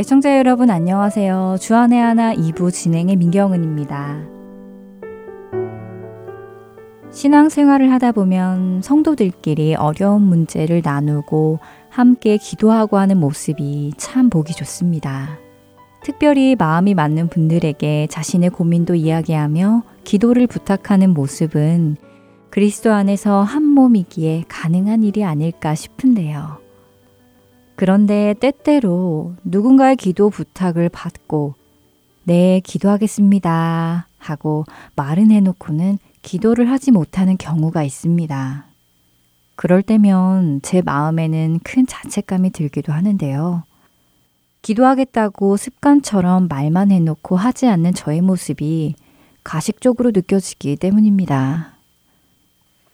애청자 0.00 0.38
여러분 0.38 0.70
안녕하세요. 0.70 1.56
주안의 1.60 2.00
하나 2.00 2.34
2부 2.34 2.72
진행의 2.72 3.16
민경은입니다. 3.16 4.22
신앙생활을 7.12 7.92
하다 7.92 8.12
보면 8.12 8.80
성도들끼리 8.80 9.74
어려운 9.74 10.22
문제를 10.22 10.80
나누고 10.82 11.58
함께 11.90 12.38
기도하고 12.38 12.96
하는 12.96 13.18
모습이 13.18 13.92
참 13.98 14.30
보기 14.30 14.54
좋습니다. 14.54 15.38
특별히 16.02 16.56
마음이 16.58 16.94
맞는 16.94 17.28
분들에게 17.28 18.06
자신의 18.06 18.48
고민도 18.48 18.94
이야기하며 18.94 19.82
기도를 20.04 20.46
부탁하는 20.46 21.12
모습은 21.12 21.98
그리스도 22.48 22.90
안에서 22.90 23.42
한 23.42 23.64
몸이기에 23.64 24.44
가능한 24.48 25.02
일이 25.04 25.24
아닐까 25.24 25.74
싶은데요. 25.74 26.59
그런데 27.80 28.34
때때로 28.38 29.36
누군가의 29.42 29.96
기도 29.96 30.28
부탁을 30.28 30.90
받고 30.90 31.54
네, 32.24 32.60
기도하겠습니다 32.62 34.06
하고 34.18 34.66
말은 34.96 35.30
해놓고는 35.30 35.98
기도를 36.20 36.70
하지 36.70 36.90
못하는 36.90 37.38
경우가 37.38 37.82
있습니다. 37.82 38.66
그럴 39.56 39.80
때면 39.80 40.60
제 40.60 40.82
마음에는 40.82 41.60
큰 41.64 41.86
자책감이 41.86 42.50
들기도 42.50 42.92
하는데요. 42.92 43.62
기도하겠다고 44.60 45.56
습관처럼 45.56 46.48
말만 46.48 46.90
해놓고 46.90 47.36
하지 47.36 47.66
않는 47.66 47.94
저의 47.94 48.20
모습이 48.20 48.94
가식적으로 49.42 50.10
느껴지기 50.10 50.76
때문입니다. 50.76 51.76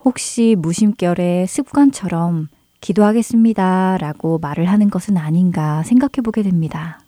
혹시 0.04 0.54
무심결에 0.56 1.46
습관처럼 1.46 2.46
기도하겠습니다 2.86 3.98
라고 3.98 4.38
말을 4.38 4.66
하는 4.66 4.90
것은 4.90 5.16
아닌가 5.16 5.82
생각해 5.82 6.22
보게 6.22 6.44
됩니다. 6.44 7.00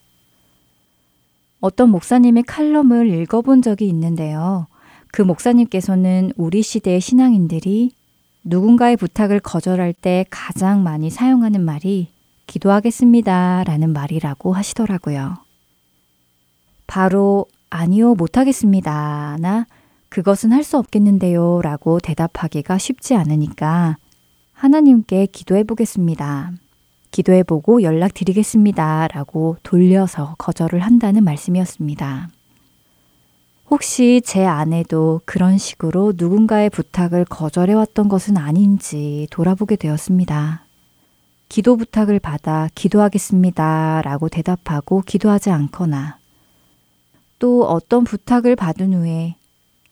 어떤 1.61 1.91
목사님의 1.91 2.43
칼럼을 2.43 3.09
읽어본 3.09 3.62
적이 3.62 3.87
있는데요. 3.89 4.67
그 5.12 5.23
목사님께서는 5.23 6.33
우리 6.37 6.62
시대의 6.62 7.01
신앙인들이 7.01 7.93
누군가의 8.43 8.97
부탁을 8.97 9.39
거절할 9.39 9.93
때 9.93 10.25
가장 10.31 10.83
많이 10.83 11.11
사용하는 11.11 11.65
말이 11.65 12.09
기도하겠습니다 12.49 13.62
라는 13.65 13.93
말이라고 13.93 14.53
하시더라고요. 14.53 15.37
바로 16.89 17.47
아니요, 17.71 18.15
못하겠습니다. 18.15 19.37
나 19.39 19.67
그것은 20.09 20.51
할 20.51 20.65
수 20.65 20.77
없겠는데요. 20.77 21.61
라고 21.62 22.01
대답하기가 22.01 22.79
쉽지 22.79 23.15
않으니까 23.15 23.97
하나님께 24.59 25.27
기도해 25.27 25.62
보겠습니다. 25.62 26.51
기도해 27.12 27.45
보고 27.45 27.83
연락 27.84 28.12
드리겠습니다. 28.12 29.06
라고 29.06 29.56
돌려서 29.62 30.34
거절을 30.37 30.81
한다는 30.81 31.23
말씀이었습니다. 31.23 32.28
혹시 33.70 34.20
제 34.25 34.45
아내도 34.45 35.20
그런 35.25 35.59
식으로 35.59 36.15
누군가의 36.17 36.70
부탁을 36.70 37.25
거절해 37.25 37.73
왔던 37.73 38.09
것은 38.09 38.37
아닌지 38.37 39.28
돌아보게 39.31 39.77
되었습니다. 39.77 40.65
기도 41.48 41.77
부탁을 41.77 42.19
받아 42.19 42.69
기도하겠습니다. 42.75 44.03
라고 44.03 44.28
대답하고 44.28 45.03
기도하지 45.06 45.50
않거나 45.50 46.19
또 47.39 47.65
어떤 47.65 48.03
부탁을 48.03 48.56
받은 48.56 48.93
후에 48.93 49.37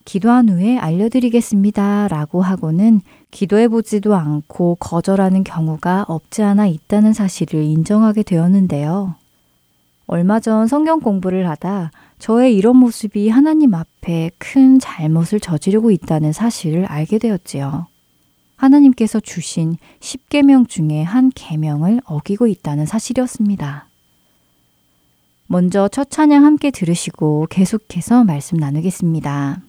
기도한 0.07 0.47
후에 0.47 0.77
알려드리겠습니다. 0.77 2.07
라고 2.07 2.41
하고는 2.41 3.01
기도해 3.29 3.67
보지도 3.67 4.15
않고 4.15 4.77
거절하는 4.79 5.43
경우가 5.43 6.05
없지 6.07 6.43
않아 6.43 6.65
있다는 6.65 7.11
사실을 7.11 7.61
인정하게 7.63 8.23
되었는데요. 8.23 9.15
얼마 10.05 10.39
전 10.39 10.65
성경 10.67 11.01
공부를 11.01 11.49
하다 11.49 11.91
저의 12.19 12.55
이런 12.55 12.77
모습이 12.77 13.27
하나님 13.27 13.73
앞에 13.73 14.31
큰 14.37 14.79
잘못을 14.79 15.41
저지르고 15.41 15.91
있다는 15.91 16.31
사실을 16.31 16.85
알게 16.85 17.17
되었지요. 17.17 17.87
하나님께서 18.55 19.19
주신 19.19 19.75
10계명 19.99 20.69
중에 20.69 21.03
한 21.03 21.33
계명을 21.35 21.99
어기고 22.05 22.47
있다는 22.47 22.85
사실이었습니다. 22.85 23.89
먼저 25.47 25.89
첫 25.89 26.09
찬양 26.09 26.45
함께 26.45 26.71
들으시고 26.71 27.47
계속해서 27.49 28.23
말씀 28.23 28.57
나누겠습니다. 28.57 29.66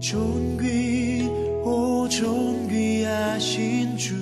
존귀 0.00 1.28
오 1.62 2.08
존귀하신 2.08 3.98
주. 3.98 4.14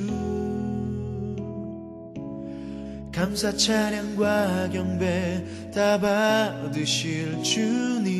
감사 3.14 3.52
찬양과 3.52 4.70
경배 4.70 5.44
다 5.72 6.00
받으실 6.00 7.40
주님. 7.44 8.18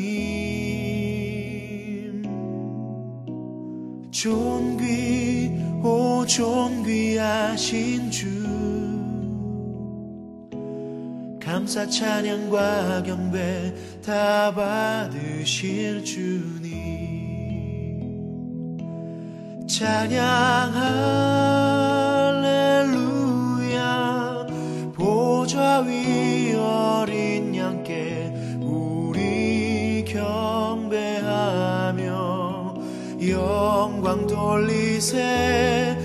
존귀 4.09 5.51
오 5.83 6.25
존귀하신 6.25 8.09
주. 8.09 8.39
감사 11.43 11.85
찬양과 11.85 13.03
경배 13.03 13.73
다 14.01 14.53
받으실 14.55 16.05
주님 16.05 17.08
찬양 19.69 20.73
할렐루야. 22.33 24.47
보좌 24.95 25.81
위 25.81 26.55
어린 26.55 27.53
양께 27.55 28.33
우리 28.61 30.03
경배하며 30.05 31.99
영광 33.29 34.25
돌리세 34.25 35.95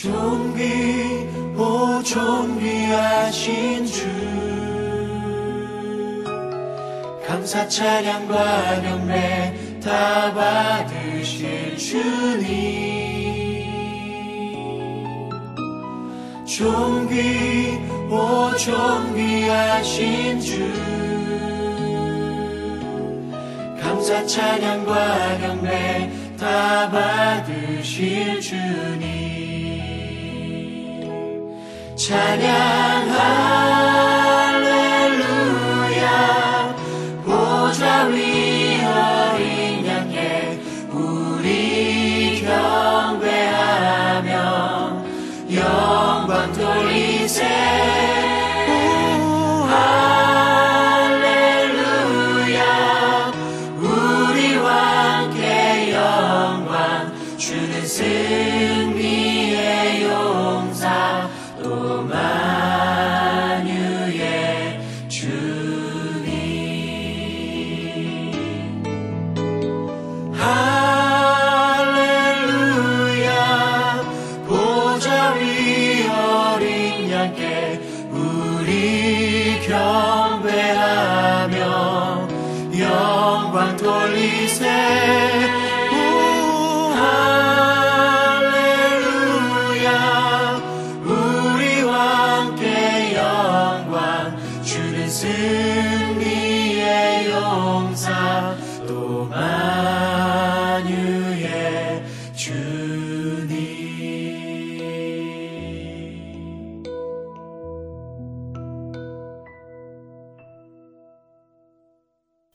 존귀 0.00 1.28
오 1.58 2.02
존귀하신 2.02 3.84
주. 3.84 4.08
감사 7.26 7.68
찬양과 7.68 8.80
경배 8.80 9.78
다 9.84 10.32
받으실 10.32 11.76
주님. 11.76 12.48
존귀 16.46 17.78
오 18.10 18.56
존귀하신 18.56 20.40
주. 20.40 20.72
감사 23.82 24.24
찬양과 24.24 25.38
경배 25.40 26.10
다 26.38 26.90
받으실 26.90 28.40
주님 28.40 28.99
찬양 32.10 33.08
할 33.12 34.19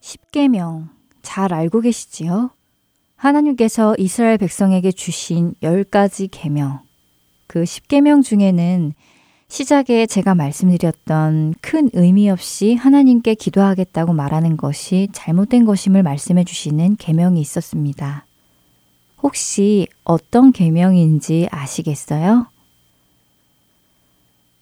십계명 0.06 0.88
잘 1.20 1.52
알고 1.52 1.80
계시지요? 1.80 2.50
하나님께서 3.16 3.96
이스라엘 3.98 4.38
백성에게 4.38 4.92
주신 4.92 5.54
열 5.64 5.82
가지 5.82 6.28
계명. 6.28 6.78
그 7.48 7.64
십계명 7.64 8.22
중에는 8.22 8.92
시작에 9.48 10.06
제가 10.06 10.36
말씀드렸던 10.36 11.54
큰 11.60 11.90
의미 11.92 12.30
없이 12.30 12.74
하나님께 12.74 13.34
기도하겠다고 13.34 14.12
말하는 14.12 14.56
것이 14.56 15.08
잘못된 15.10 15.64
것임을 15.64 16.04
말씀해 16.04 16.44
주시는 16.44 16.94
계명이 16.98 17.40
있었습니다. 17.40 18.26
혹시 19.24 19.88
어떤 20.04 20.52
계명인지 20.52 21.48
아시겠어요? 21.50 22.46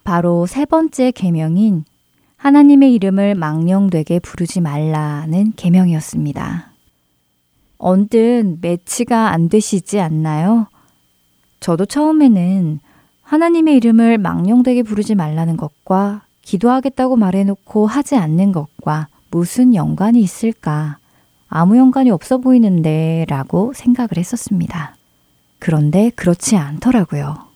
바로 0.05 0.47
세 0.47 0.65
번째 0.65 1.11
계명인 1.11 1.85
하나님의 2.45 2.93
이름을 2.93 3.37
망령되게 3.37 4.19
부르지 4.19 4.61
말라는 4.61 5.55
계명이었습니다. 5.57 6.73
언뜻 7.79 8.59
매치가 8.61 9.31
안 9.31 9.49
되시지 9.49 9.99
않나요? 9.99 10.67
저도 11.61 11.87
처음에는 11.87 12.81
하나님의 13.23 13.77
이름을 13.77 14.19
망령되게 14.19 14.83
부르지 14.83 15.15
말라는 15.15 15.57
것과 15.57 16.25
기도하겠다고 16.43 17.17
말해놓고 17.17 17.87
하지 17.87 18.17
않는 18.17 18.53
것과 18.53 19.09
무슨 19.31 19.75
연관이 19.75 20.21
있을까? 20.21 20.99
아무 21.49 21.79
연관이 21.79 22.11
없어 22.11 22.37
보이는데 22.37 23.25
라고 23.31 23.73
생각을 23.73 24.19
했었습니다. 24.19 24.97
그런데 25.59 26.11
그렇지 26.11 26.59
않더라고요. 26.59 27.54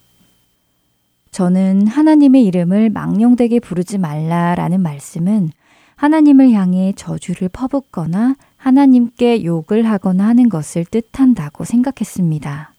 저는 1.38 1.87
하나님의 1.87 2.44
이름을 2.46 2.90
망령되게 2.90 3.61
부르지 3.61 3.96
말라라는 3.99 4.82
말씀은 4.82 5.50
하나님을 5.94 6.50
향해 6.50 6.93
저주를 6.96 7.49
퍼붓거나 7.50 8.35
하나님께 8.56 9.44
욕을 9.44 9.87
하거나 9.87 10.26
하는 10.26 10.49
것을 10.49 10.85
뜻한다고 10.85 11.62
생각했습니다. 11.62 12.75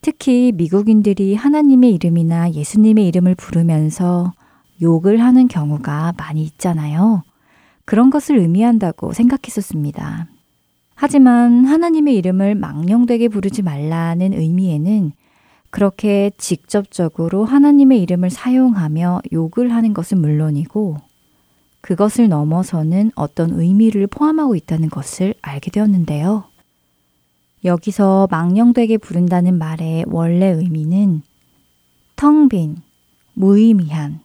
특히 0.00 0.50
미국인들이 0.56 1.36
하나님의 1.36 1.94
이름이나 1.94 2.50
예수님의 2.50 3.06
이름을 3.06 3.36
부르면서 3.36 4.32
욕을 4.82 5.22
하는 5.22 5.46
경우가 5.46 6.14
많이 6.16 6.42
있잖아요. 6.42 7.22
그런 7.84 8.10
것을 8.10 8.36
의미한다고 8.36 9.12
생각했었습니다. 9.12 10.26
하지만 10.96 11.66
하나님의 11.66 12.16
이름을 12.16 12.56
망령되게 12.56 13.28
부르지 13.28 13.62
말라는 13.62 14.32
의미에는 14.32 15.12
그렇게 15.76 16.30
직접적으로 16.38 17.44
하나님의 17.44 18.00
이름을 18.00 18.30
사용하며 18.30 19.20
욕을 19.30 19.74
하는 19.74 19.92
것은 19.92 20.22
물론이고 20.22 20.96
그것을 21.82 22.30
넘어서는 22.30 23.12
어떤 23.14 23.50
의미를 23.50 24.06
포함하고 24.06 24.56
있다는 24.56 24.88
것을 24.88 25.34
알게 25.42 25.70
되었는데요. 25.70 26.44
여기서 27.66 28.26
망령되게 28.30 28.96
부른다는 28.96 29.58
말의 29.58 30.06
원래 30.08 30.46
의미는 30.46 31.20
텅 32.16 32.48
빈, 32.48 32.78
무의미한, 33.34 34.20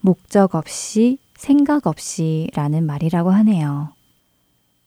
목적 0.00 0.56
없이, 0.56 1.18
생각 1.36 1.86
없이 1.86 2.50
라는 2.52 2.84
말이라고 2.84 3.30
하네요. 3.30 3.90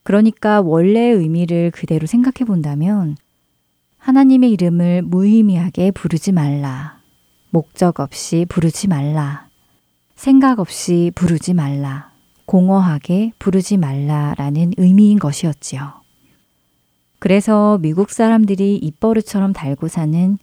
그러니까 0.04 0.60
원래의 0.60 1.16
의미를 1.16 1.72
그대로 1.72 2.08
생각해 2.08 2.46
본다면 2.46 3.16
하나님의 4.00 4.52
이름을 4.52 5.04
무의미하게 5.04 5.92
부르지 5.92 6.32
말라. 6.32 6.98
목적 7.52 8.00
없이 8.00 8.46
부르지 8.50 8.88
말라. 8.88 9.48
생각 10.16 10.60
없이 10.60 11.12
부르지 11.16 11.54
말라. 11.54 12.10
공허하게 12.46 13.34
부르지 13.38 13.78
말라라는 13.78 14.74
의미인 14.78 15.20
것이었지요. 15.20 15.94
그래서 17.20 17.78
미국 17.82 18.10
사람들이 18.10 18.78
입버릇처럼 18.78 19.54
달고 19.54 19.90
사는 19.90 20.38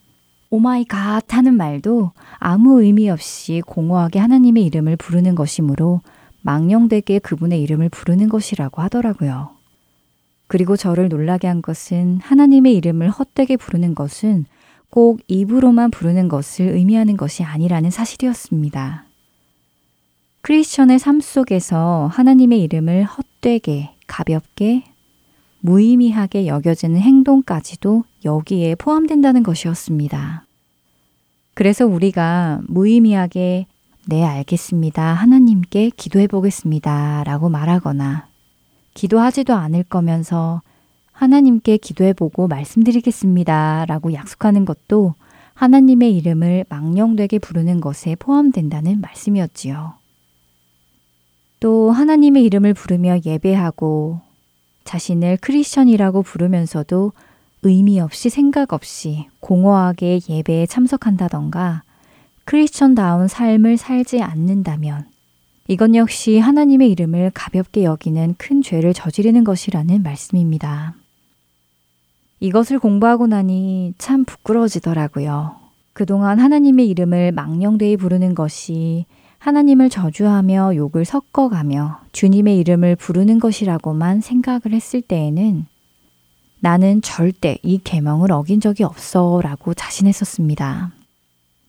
오마이 0.51 0.85
갓 0.85 1.35
하는 1.35 1.55
말도 1.55 2.13
아무 2.39 2.83
의미 2.83 3.11
없이 3.11 3.63
공허하게 3.67 4.19
하나님의 4.19 4.65
이름을 4.67 4.97
부르는 4.97 5.35
것이므로 5.35 6.03
망령되게 6.43 7.19
그분의 7.19 7.61
이름을 7.63 7.89
부르는 7.89 8.29
것이라고 8.29 8.83
하더라고요. 8.83 9.56
그리고 10.47 10.77
저를 10.77 11.09
놀라게 11.09 11.49
한 11.49 11.63
것은 11.63 12.21
하나님의 12.23 12.75
이름을 12.77 13.11
헛되게 13.11 13.57
부르는 13.57 13.95
것은 13.95 14.47
꼭 14.91 15.21
입으로만 15.27 15.91
부르는 15.91 16.29
것을 16.29 16.69
의미하는 16.69 17.17
것이 17.17 17.43
아니라는 17.43 17.91
사실이었습니다. 17.91 19.05
크리스천의 20.43 21.01
삶 21.01 21.21
속에서 21.21 22.09
하나님의 22.13 22.63
이름을 22.63 23.05
헛되게, 23.05 23.91
가볍게, 24.07 24.85
무의미하게 25.61 26.47
여겨지는 26.47 27.01
행동까지도 27.01 28.05
여기에 28.25 28.77
포함된다는 28.77 29.43
것이었습니다. 29.43 30.47
그래서 31.55 31.87
우리가 31.87 32.61
무의미하게 32.69 33.67
네, 34.09 34.25
알겠습니다. 34.25 35.03
하나님께 35.03 35.91
기도해 35.97 36.29
보겠습니다. 36.29 37.25
라고 37.25 37.49
말하거나 37.49 38.29
기도하지도 38.97 39.55
않을 39.55 39.85
거면서 39.85 40.63
하나님께 41.13 41.77
기도해보고 41.77 42.49
말씀드리겠습니다. 42.49 43.85
라고 43.87 44.13
약속하는 44.15 44.65
것도 44.65 45.15
하나님의 45.55 46.17
이름을 46.17 46.65
망령되게 46.69 47.39
부르는 47.39 47.81
것에 47.81 48.17
포함된다는 48.19 49.01
말씀이었지요. 49.01 49.95
또 51.61 51.91
하나님의 51.91 52.45
이름을 52.45 52.75
부르며 52.75 53.19
예배하고 53.25 54.21
자신을 54.85 55.39
크리스천이라고 55.41 56.23
부르면서도 56.23 57.13
의미 57.63 58.01
없이 58.01 58.31
생각 58.31 58.73
없이 58.73 59.27
공허하게 59.41 60.21
예배에 60.29 60.67
참석한다던가 60.67 61.83
크리스천다운 62.45 63.29
삶을 63.29 63.77
살지 63.77 64.23
않는다면 64.23 65.16
이건 65.69 65.97
역시 65.97 66.39
하나님의 66.39 66.91
이름을 66.93 67.33
가볍게 67.35 67.83
여기는 67.83 68.37
큰 68.39 68.63
죄를 68.63 68.95
저지르는 68.95 69.43
것이라는 69.43 70.03
말씀입니다. 70.03 70.95
이것을 72.39 72.79
공부하고 72.79 73.27
나니 73.27 73.95
참 73.99 74.25
부끄러워지더라고요. 74.25 75.57
그동안 75.93 76.39
하나님의 76.39 76.89
이름을 76.91 77.33
망령되이 77.33 77.97
부르는 77.97 78.35
것이 78.35 79.07
하나님을 79.39 79.91
저주하며 79.91 80.77
욕을 80.77 81.05
섞어가며 81.05 82.01
주님의 82.13 82.59
이름을 82.59 82.97
부르는 82.97 83.39
것이라고만 83.39 84.21
생각을 84.21 84.73
했을 84.73 85.01
때에는 85.01 85.67
나는 86.61 87.03
절대 87.03 87.59
이 87.63 87.79
계명을 87.83 88.31
어긴 88.33 88.61
적이 88.61 88.85
없어라고 88.85 89.75
자신했었습니다. 89.75 90.93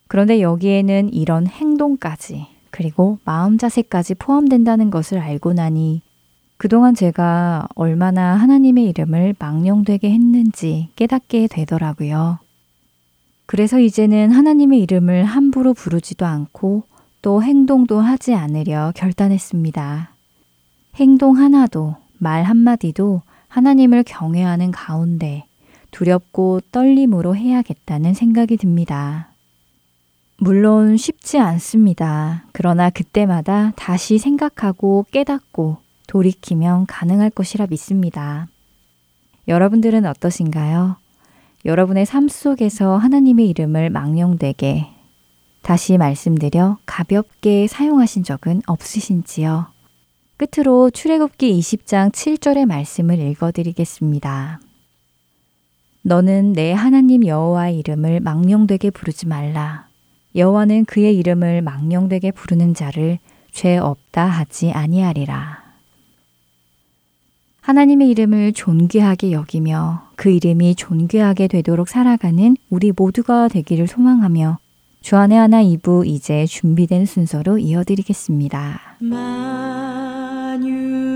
그런데 0.06 0.40
여기에는 0.40 1.12
이런 1.12 1.46
행동까지 1.46 2.46
그리고 2.78 3.18
마음 3.24 3.58
자세까지 3.58 4.14
포함된다는 4.14 4.90
것을 4.90 5.18
알고 5.18 5.52
나니 5.52 6.00
그동안 6.58 6.94
제가 6.94 7.66
얼마나 7.74 8.36
하나님의 8.36 8.84
이름을 8.84 9.34
망령되게 9.36 10.08
했는지 10.12 10.88
깨닫게 10.94 11.48
되더라고요. 11.48 12.38
그래서 13.46 13.80
이제는 13.80 14.30
하나님의 14.30 14.80
이름을 14.82 15.24
함부로 15.24 15.74
부르지도 15.74 16.24
않고 16.24 16.84
또 17.20 17.42
행동도 17.42 17.98
하지 17.98 18.34
않으려 18.34 18.92
결단했습니다. 18.94 20.12
행동 20.94 21.36
하나도 21.36 21.96
말 22.18 22.44
한마디도 22.44 23.22
하나님을 23.48 24.04
경외하는 24.04 24.70
가운데 24.70 25.46
두렵고 25.90 26.60
떨림으로 26.70 27.34
해야겠다는 27.34 28.14
생각이 28.14 28.56
듭니다. 28.56 29.27
물론 30.40 30.96
쉽지 30.96 31.38
않습니다. 31.38 32.44
그러나 32.52 32.90
그때마다 32.90 33.72
다시 33.74 34.18
생각하고 34.18 35.04
깨닫고 35.10 35.78
돌이키면 36.06 36.86
가능할 36.86 37.30
것이라 37.30 37.66
믿습니다. 37.70 38.46
여러분들은 39.48 40.06
어떠신가요? 40.06 40.96
여러분의 41.64 42.06
삶 42.06 42.28
속에서 42.28 42.96
하나님의 42.96 43.48
이름을 43.48 43.90
망령되게 43.90 44.86
다시 45.62 45.98
말씀드려 45.98 46.78
가볍게 46.86 47.66
사용하신 47.66 48.22
적은 48.22 48.62
없으신지요? 48.64 49.66
끝으로 50.36 50.90
출애굽기 50.90 51.58
20장 51.58 52.12
7절의 52.12 52.64
말씀을 52.66 53.18
읽어 53.18 53.50
드리겠습니다. 53.50 54.60
너는 56.02 56.52
내 56.52 56.72
하나님 56.72 57.26
여호와의 57.26 57.80
이름을 57.80 58.20
망령되게 58.20 58.90
부르지 58.90 59.26
말라. 59.26 59.87
여호와는 60.34 60.84
그의 60.84 61.16
이름을 61.16 61.62
망령되게 61.62 62.32
부르는 62.32 62.74
자를 62.74 63.18
죄 63.50 63.76
없다 63.76 64.24
하지 64.24 64.70
아니하리라. 64.70 65.68
하나님의 67.60 68.08
이름을 68.10 68.52
존귀하게 68.54 69.32
여기며 69.32 70.08
그 70.16 70.30
이름이 70.30 70.74
존귀하게 70.74 71.48
되도록 71.48 71.88
살아가는 71.88 72.56
우리 72.70 72.92
모두가 72.96 73.48
되기를 73.48 73.86
소망하며 73.86 74.58
주안의 75.02 75.38
하나 75.38 75.62
2부 75.62 76.06
이제 76.06 76.46
준비된 76.46 77.04
순서로 77.04 77.58
이어드리겠습니다. 77.58 78.96
만유 79.00 81.07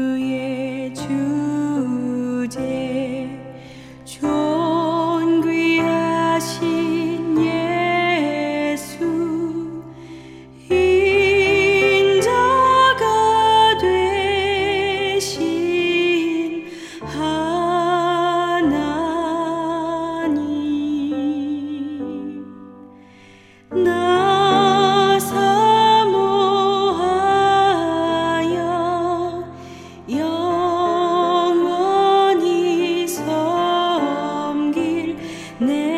내 35.67 35.92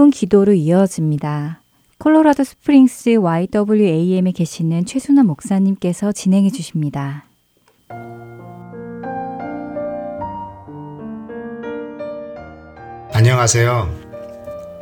1분 0.00 0.10
기도로 0.10 0.54
이어집니다. 0.54 1.60
콜로라도 1.98 2.42
스프링스 2.42 3.16
YWAM에 3.16 4.32
계시는 4.32 4.86
최순아 4.86 5.24
목사님께서 5.24 6.12
진행해 6.12 6.48
주십니다. 6.48 7.26
안녕하세요. 13.12 13.94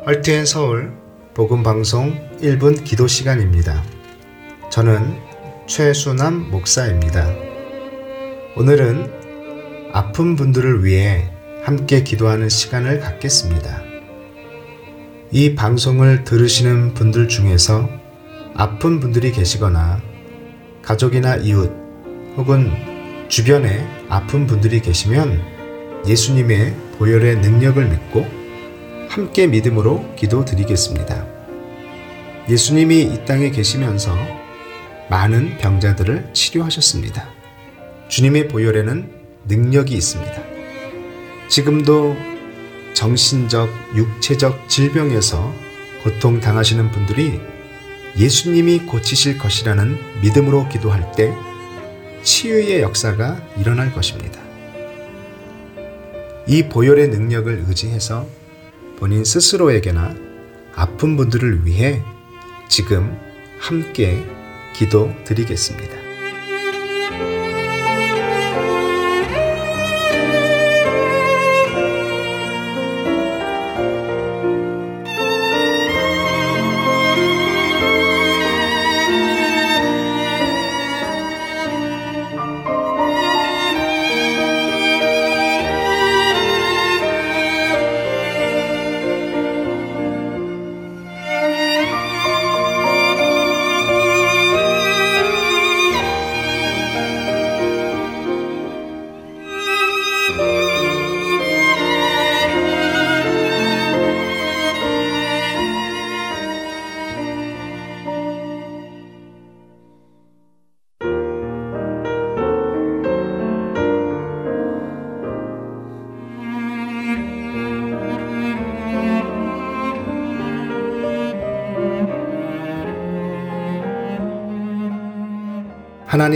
할트앤 0.04 0.46
서울 0.46 0.92
복음 1.34 1.64
방송 1.64 2.14
1분 2.38 2.84
기도 2.84 3.08
시간입니다. 3.08 3.82
저는 4.70 5.18
최순남 5.66 6.48
목사입니다. 6.52 7.28
오늘은 8.56 9.90
아픈 9.92 10.36
분들을 10.36 10.84
위해 10.84 11.28
함께 11.64 12.04
기도하는 12.04 12.48
시간을 12.48 13.00
갖겠습니다. 13.00 13.87
이 15.30 15.54
방송을 15.54 16.24
들으시는 16.24 16.94
분들 16.94 17.28
중에서 17.28 17.90
아픈 18.54 18.98
분들이 18.98 19.30
계시거나 19.30 20.00
가족이나 20.80 21.36
이웃 21.36 21.70
혹은 22.36 22.72
주변에 23.28 23.86
아픈 24.08 24.46
분들이 24.46 24.80
계시면 24.80 25.42
예수님의 26.06 26.74
보혈의 26.98 27.40
능력을 27.40 27.86
믿고 27.90 28.26
함께 29.10 29.46
믿음으로 29.46 30.14
기도 30.16 30.46
드리겠습니다. 30.46 31.26
예수님이 32.48 33.02
이 33.02 33.24
땅에 33.26 33.50
계시면서 33.50 34.16
많은 35.10 35.58
병자들을 35.58 36.30
치료하셨습니다. 36.32 37.28
주님의 38.08 38.48
보혈에는 38.48 39.12
능력이 39.46 39.94
있습니다. 39.94 40.42
지금도 41.48 42.16
정신적, 42.98 43.70
육체적 43.94 44.68
질병에서 44.68 45.54
고통당하시는 46.02 46.90
분들이 46.90 47.40
예수님이 48.16 48.80
고치실 48.86 49.38
것이라는 49.38 50.20
믿음으로 50.20 50.68
기도할 50.68 51.12
때 51.12 51.32
치유의 52.24 52.82
역사가 52.82 53.40
일어날 53.56 53.92
것입니다. 53.92 54.40
이 56.48 56.64
보혈의 56.64 57.10
능력을 57.10 57.66
의지해서 57.68 58.26
본인 58.98 59.24
스스로에게나 59.24 60.16
아픈 60.74 61.16
분들을 61.16 61.66
위해 61.66 62.02
지금 62.68 63.16
함께 63.60 64.24
기도 64.74 65.14
드리겠습니다. 65.24 65.97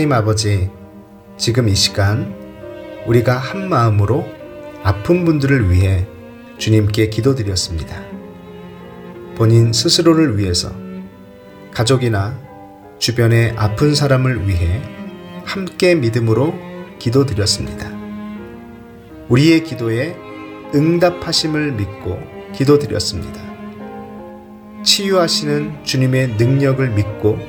하나님 0.03 0.17
아버지, 0.17 0.69
지금 1.37 1.69
이 1.69 1.75
시간 1.75 2.35
우리가 3.05 3.37
한 3.37 3.69
마음으로 3.69 4.25
아픈 4.83 5.23
분들을 5.23 5.71
위해 5.71 6.05
주님께 6.57 7.07
기도드렸습니다. 7.07 8.03
본인 9.35 9.71
스스로를 9.71 10.37
위해서 10.37 10.73
가족이나 11.71 12.37
주변의 12.99 13.53
아픈 13.55 13.95
사람을 13.95 14.45
위해 14.45 14.81
함께 15.45 15.95
믿음으로 15.95 16.53
기도드렸습니다. 16.99 17.89
우리의 19.29 19.63
기도에 19.63 20.17
응답하심을 20.75 21.71
믿고 21.71 22.19
기도드렸습니다. 22.53 23.41
치유하시는 24.83 25.85
주님의 25.85 26.35
능력을 26.35 26.89
믿고 26.89 27.39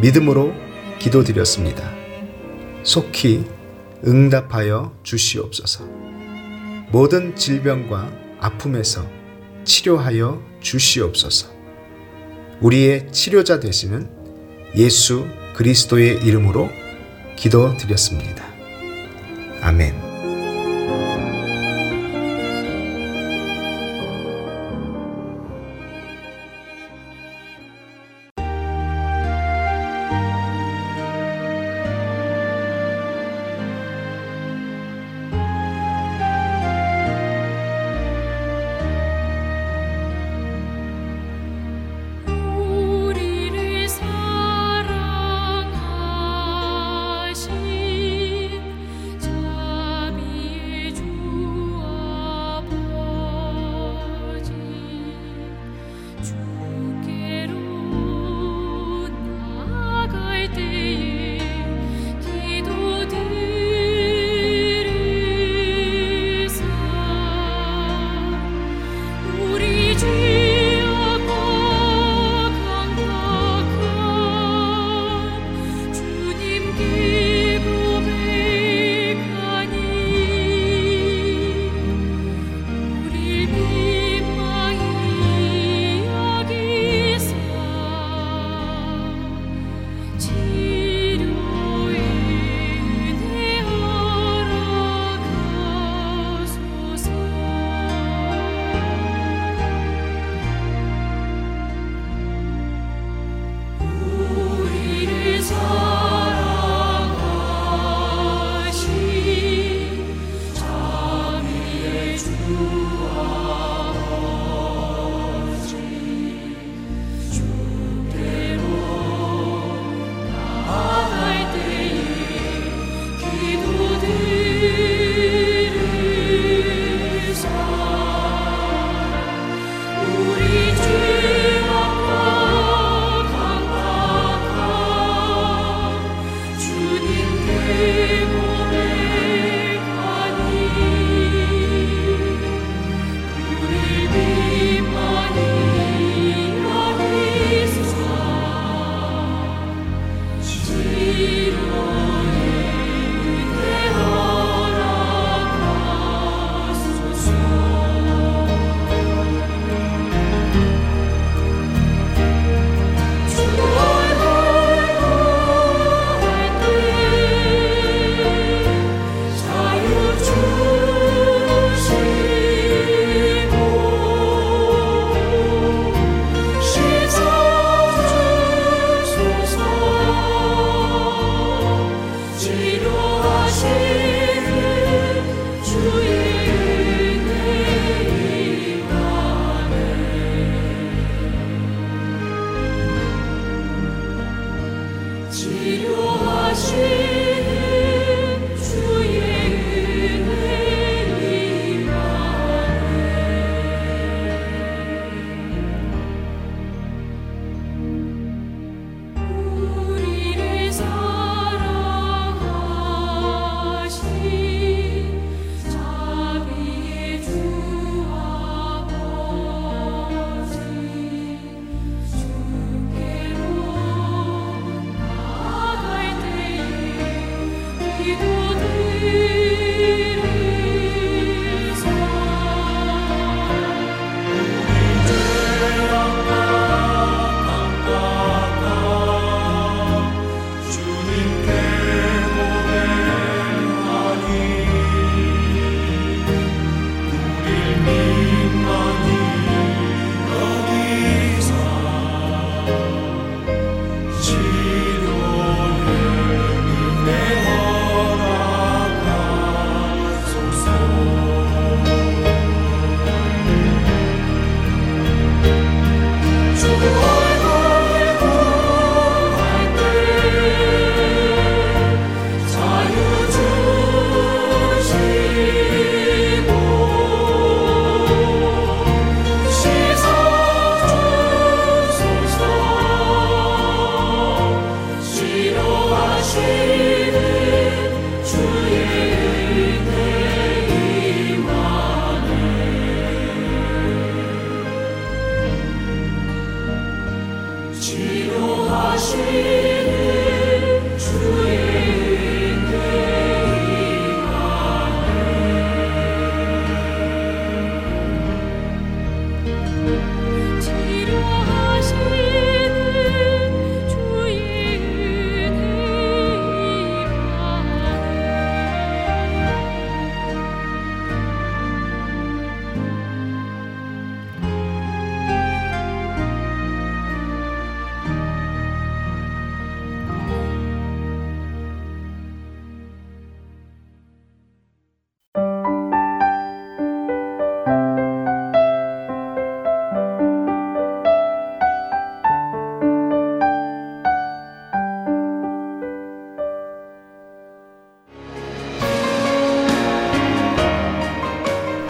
믿음으로 0.00 0.61
기도드렸습니다. 1.02 1.92
속히 2.84 3.44
응답하여 4.06 4.96
주시옵소서. 5.02 5.84
모든 6.90 7.34
질병과 7.34 8.12
아픔에서 8.38 9.04
치료하여 9.64 10.40
주시옵소서. 10.60 11.48
우리의 12.60 13.10
치료자 13.10 13.58
되시는 13.58 14.08
예수 14.76 15.26
그리스도의 15.56 16.24
이름으로 16.24 16.70
기도드렸습니다. 17.36 18.44
아멘. 19.60 20.11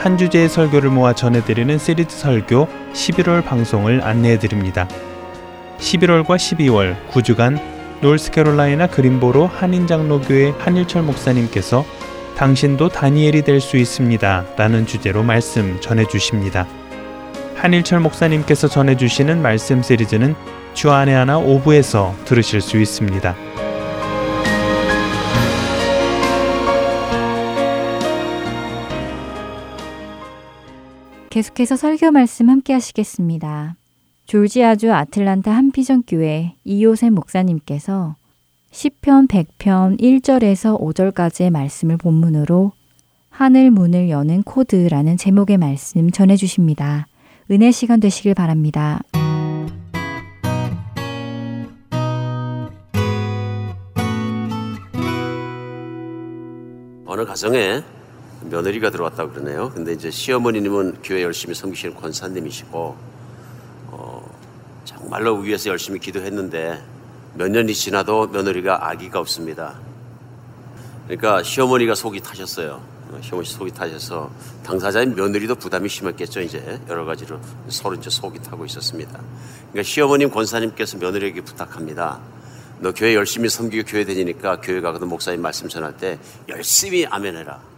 한 0.02 0.18
주제의 0.18 0.48
설교를 0.48 0.90
모아 0.90 1.12
전해드리는 1.12 1.78
시리즈 1.78 2.18
설교 2.18 2.66
11월 2.92 3.44
방송을 3.44 4.02
안내해드립니다. 4.02 4.88
11월과 5.78 6.26
12월 6.26 6.96
9주간 7.08 7.60
노스캐롤라이나 8.00 8.88
그린보로 8.88 9.46
한인장로교회 9.46 10.54
한일철 10.58 11.02
목사님께서 11.02 11.84
당신도 12.36 12.88
다니엘이 12.88 13.42
될 13.42 13.60
수 13.60 13.76
있습니다. 13.76 14.44
라는 14.56 14.86
주제로 14.86 15.22
말씀 15.22 15.80
전해주십니다. 15.80 16.66
한일철 17.54 18.00
목사님께서 18.00 18.66
전해주시는 18.66 19.40
말씀 19.40 19.84
시리즈는 19.84 20.34
주안의 20.74 21.14
하나 21.14 21.38
오부에서 21.38 22.12
들으실 22.24 22.60
수 22.60 22.76
있습니다. 22.76 23.36
계속해서 31.32 31.76
설교 31.76 32.10
말씀 32.10 32.50
함께 32.50 32.74
하시겠습니다. 32.74 33.74
졸지아주 34.26 34.92
아틀란타 34.92 35.50
한피전 35.50 36.02
교회 36.06 36.56
이요셉 36.62 37.14
목사님께서 37.14 38.16
시편 38.70 39.28
100편 39.28 39.98
1절에서 39.98 40.78
5절까지의 40.78 41.48
말씀을 41.48 41.96
본문으로 41.96 42.72
하늘 43.30 43.70
문을 43.70 44.10
여는 44.10 44.42
코드라는 44.42 45.16
제목의 45.16 45.56
말씀 45.56 46.10
전해 46.10 46.36
주십니다. 46.36 47.06
은혜 47.50 47.70
시간 47.70 47.98
되시길 47.98 48.34
바랍니다. 48.34 49.00
어느 57.06 57.24
가정에 57.24 57.82
며느리가 58.52 58.90
들어왔다고 58.90 59.32
그러네요. 59.32 59.70
근데 59.70 59.94
이제 59.94 60.10
시어머니님은 60.10 60.98
교회 61.02 61.22
열심히 61.22 61.54
섬기시는 61.54 61.96
권사님이시고, 61.96 62.96
어, 63.88 64.38
정말로 64.84 65.36
위에서 65.38 65.70
열심히 65.70 65.98
기도했는데 65.98 66.82
몇 67.34 67.50
년이 67.50 67.72
지나도 67.72 68.28
며느리가 68.28 68.90
아기가 68.90 69.20
없습니다. 69.20 69.80
그러니까 71.06 71.42
시어머니가 71.42 71.94
속이 71.94 72.20
타셨어요. 72.20 72.82
어, 73.12 73.20
시어머니 73.22 73.48
속이 73.48 73.72
타셔서 73.72 74.30
당사자인 74.62 75.14
며느리도 75.14 75.54
부담이 75.54 75.88
심했겠죠. 75.88 76.42
이제 76.42 76.78
여러 76.90 77.06
가지로 77.06 77.40
서로 77.68 77.94
이제 77.94 78.10
속이 78.10 78.42
타고 78.42 78.66
있었습니다. 78.66 79.18
그러니까 79.70 79.82
시어머님 79.82 80.30
권사님께서 80.30 80.98
며느리에게 80.98 81.40
부탁합니다. 81.40 82.20
너 82.80 82.92
교회 82.92 83.14
열심히 83.14 83.48
섬기고 83.48 83.84
교회 83.88 84.04
다니니까 84.04 84.60
교회 84.60 84.82
가거든 84.82 85.08
목사님 85.08 85.40
말씀 85.40 85.68
전할 85.70 85.96
때 85.96 86.18
열심히 86.50 87.06
아멘해라. 87.06 87.71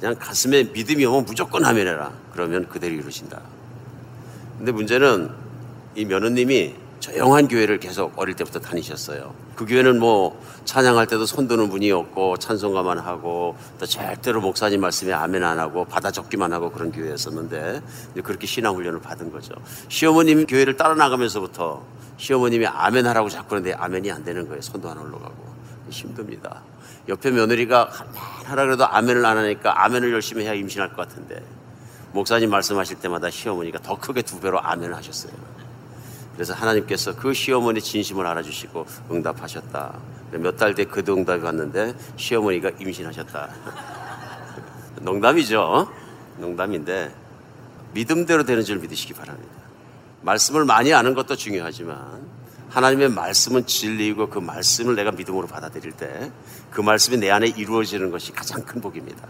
그냥 0.00 0.16
가슴에 0.18 0.64
믿음이 0.64 1.04
오면 1.04 1.24
무조건 1.24 1.64
아멘해라. 1.64 2.12
그러면 2.32 2.68
그대로 2.68 2.94
이루어진다. 2.94 3.40
근데 4.58 4.72
문제는 4.72 5.30
이 5.96 6.04
며느님이 6.04 6.74
조용한 7.00 7.48
교회를 7.48 7.78
계속 7.78 8.12
어릴 8.16 8.34
때부터 8.34 8.58
다니셨어요. 8.60 9.32
그 9.54 9.66
교회는 9.66 9.98
뭐 9.98 10.40
찬양할 10.64 11.06
때도 11.06 11.26
손드는 11.26 11.68
분이 11.68 11.90
없고 11.90 12.36
찬송가만 12.38 12.98
하고 12.98 13.56
또 13.78 13.86
절대로 13.86 14.40
목사님 14.40 14.80
말씀에 14.80 15.12
아멘 15.12 15.42
안 15.42 15.58
하고 15.58 15.84
받아 15.84 16.10
적기만 16.10 16.52
하고 16.52 16.70
그런 16.70 16.92
교회였었는데 16.92 17.82
그렇게 18.22 18.46
신앙 18.46 18.74
훈련을 18.74 19.00
받은 19.00 19.32
거죠. 19.32 19.54
시어머님 19.88 20.46
교회를 20.46 20.76
따라 20.76 20.94
나가면서부터 20.94 21.82
시어머님이 22.18 22.66
아멘 22.66 23.06
하라고 23.06 23.28
자꾸 23.28 23.56
하는데 23.56 23.74
아멘이 23.74 24.10
안 24.10 24.24
되는 24.24 24.46
거예요. 24.46 24.60
손도 24.60 24.88
안 24.90 24.98
올라가고 24.98 25.47
힘듭니다. 25.90 26.62
옆에 27.08 27.30
며느리가 27.30 27.90
아멘 27.90 28.14
하라 28.44 28.64
그래도 28.64 28.86
아멘을 28.86 29.24
안 29.24 29.36
하니까 29.38 29.84
아멘을 29.84 30.12
열심히 30.12 30.44
해야 30.44 30.54
임신할 30.54 30.90
것 30.90 30.96
같은데 30.96 31.42
목사님 32.12 32.50
말씀하실 32.50 32.98
때마다 33.00 33.30
시어머니가 33.30 33.80
더 33.80 33.98
크게 33.98 34.22
두 34.22 34.40
배로 34.40 34.60
아멘을 34.60 34.94
하셨어요. 34.96 35.32
그래서 36.34 36.54
하나님께서 36.54 37.16
그 37.16 37.34
시어머니 37.34 37.80
진심을 37.80 38.26
알아주시고 38.26 38.86
응답하셨다. 39.10 39.98
몇 40.32 40.56
달 40.56 40.74
뒤에 40.74 40.84
그 40.84 41.02
응답이 41.08 41.42
왔는데 41.42 41.94
시어머니가 42.16 42.70
임신하셨다. 42.78 43.48
농담이죠. 45.02 45.90
농담인데 46.38 47.12
믿음대로 47.92 48.44
되는 48.44 48.62
줄 48.64 48.78
믿으시기 48.78 49.14
바랍니다. 49.14 49.52
말씀을 50.22 50.64
많이 50.64 50.92
아는 50.92 51.14
것도 51.14 51.36
중요하지만 51.36 52.37
하나님의 52.78 53.10
말씀은 53.10 53.66
진리이고 53.66 54.28
그 54.28 54.38
말씀을 54.38 54.94
내가 54.94 55.10
믿음으로 55.12 55.46
받아들일 55.46 55.92
때 55.92 56.30
그 56.70 56.80
말씀이 56.80 57.16
내 57.16 57.30
안에 57.30 57.48
이루어지는 57.48 58.10
것이 58.10 58.32
가장 58.32 58.62
큰 58.62 58.80
복입니다. 58.80 59.26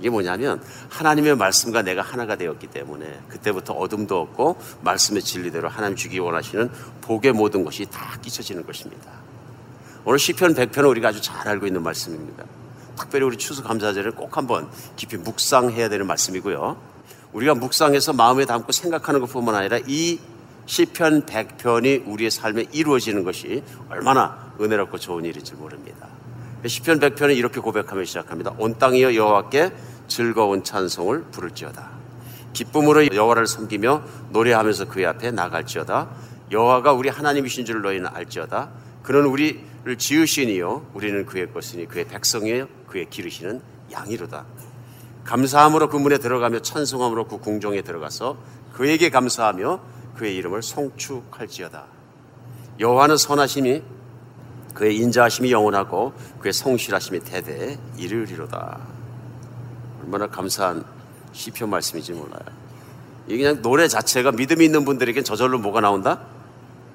이게 0.00 0.10
뭐냐면 0.10 0.62
하나님의 0.88 1.36
말씀과 1.36 1.82
내가 1.82 2.02
하나가 2.02 2.36
되었기 2.36 2.68
때문에 2.68 3.20
그때부터 3.28 3.74
어둠도 3.74 4.20
없고 4.20 4.58
말씀의 4.82 5.22
진리대로 5.22 5.68
하나님 5.68 5.96
주기 5.96 6.18
원하시는 6.18 6.70
복의 7.00 7.32
모든 7.32 7.64
것이 7.64 7.86
다 7.86 8.18
끼쳐지는 8.22 8.64
것입니다. 8.64 9.10
오늘 10.04 10.18
시편 10.18 10.54
100편은 10.54 10.88
우리가 10.88 11.08
아주 11.08 11.20
잘 11.20 11.48
알고 11.48 11.66
있는 11.66 11.82
말씀입니다. 11.82 12.44
특별히 12.96 13.26
우리 13.26 13.36
추수감사절에 13.36 14.10
꼭 14.10 14.36
한번 14.36 14.68
깊이 14.96 15.16
묵상해야 15.16 15.88
되는 15.88 16.06
말씀이고요. 16.06 16.76
우리가 17.32 17.54
묵상해서 17.54 18.12
마음에 18.12 18.46
담고 18.46 18.72
생각하는 18.72 19.20
것뿐만 19.20 19.54
아니라 19.54 19.78
이 19.86 20.18
시편 20.68 21.22
100편이 21.24 22.06
우리의 22.06 22.30
삶에 22.30 22.66
이루어지는 22.72 23.24
것이 23.24 23.62
얼마나 23.88 24.52
은혜롭고 24.60 24.98
좋은 24.98 25.24
일인지 25.24 25.54
모릅니다. 25.54 26.06
시편 26.66 27.00
100편은 27.00 27.36
이렇게 27.36 27.58
고백하며 27.58 28.04
시작합니다. 28.04 28.52
온 28.58 28.76
땅이여 28.78 29.14
여호와께 29.14 29.72
즐거운 30.08 30.62
찬송을 30.62 31.22
부를지어다. 31.32 31.88
기쁨으로 32.52 33.14
여호와를 33.14 33.46
섬기며 33.46 34.02
노래하면서 34.30 34.88
그의 34.88 35.06
앞에 35.06 35.30
나갈지어다. 35.30 36.10
여호와가 36.50 36.92
우리 36.92 37.08
하나님이신 37.08 37.64
줄 37.64 37.80
너희는 37.80 38.06
알지어다. 38.12 38.68
그는 39.02 39.24
우리를 39.24 39.96
지으시니요 39.96 40.90
우리는 40.92 41.24
그의 41.24 41.50
것이니 41.50 41.86
그의 41.86 42.04
백성이에요 42.08 42.68
그의 42.88 43.08
기르시는 43.08 43.62
양이로다. 43.90 44.44
감사함으로 45.24 45.88
그 45.88 45.96
문에 45.96 46.18
들어가며 46.18 46.60
찬송함으로 46.60 47.26
그 47.26 47.38
궁정에 47.38 47.80
들어가서 47.80 48.36
그에게 48.74 49.08
감사하며 49.08 49.96
그의 50.18 50.36
이름을 50.36 50.62
송축할지어다. 50.62 51.84
여호와는 52.80 53.16
선하심이 53.16 53.82
그의 54.74 54.96
인자하심이 54.96 55.50
영원하고 55.50 56.12
그의 56.40 56.52
성실하심이 56.52 57.20
대대에 57.20 57.78
이르리로다. 57.96 58.78
얼마나 60.02 60.26
감사한 60.26 60.84
시편 61.32 61.70
말씀인지 61.70 62.12
몰라요. 62.12 62.42
이게 63.26 63.38
그냥 63.38 63.62
노래 63.62 63.88
자체가 63.88 64.32
믿음이 64.32 64.64
있는 64.64 64.84
분들에겐 64.84 65.24
저절로 65.24 65.58
뭐가 65.58 65.80
나온다? 65.80 66.20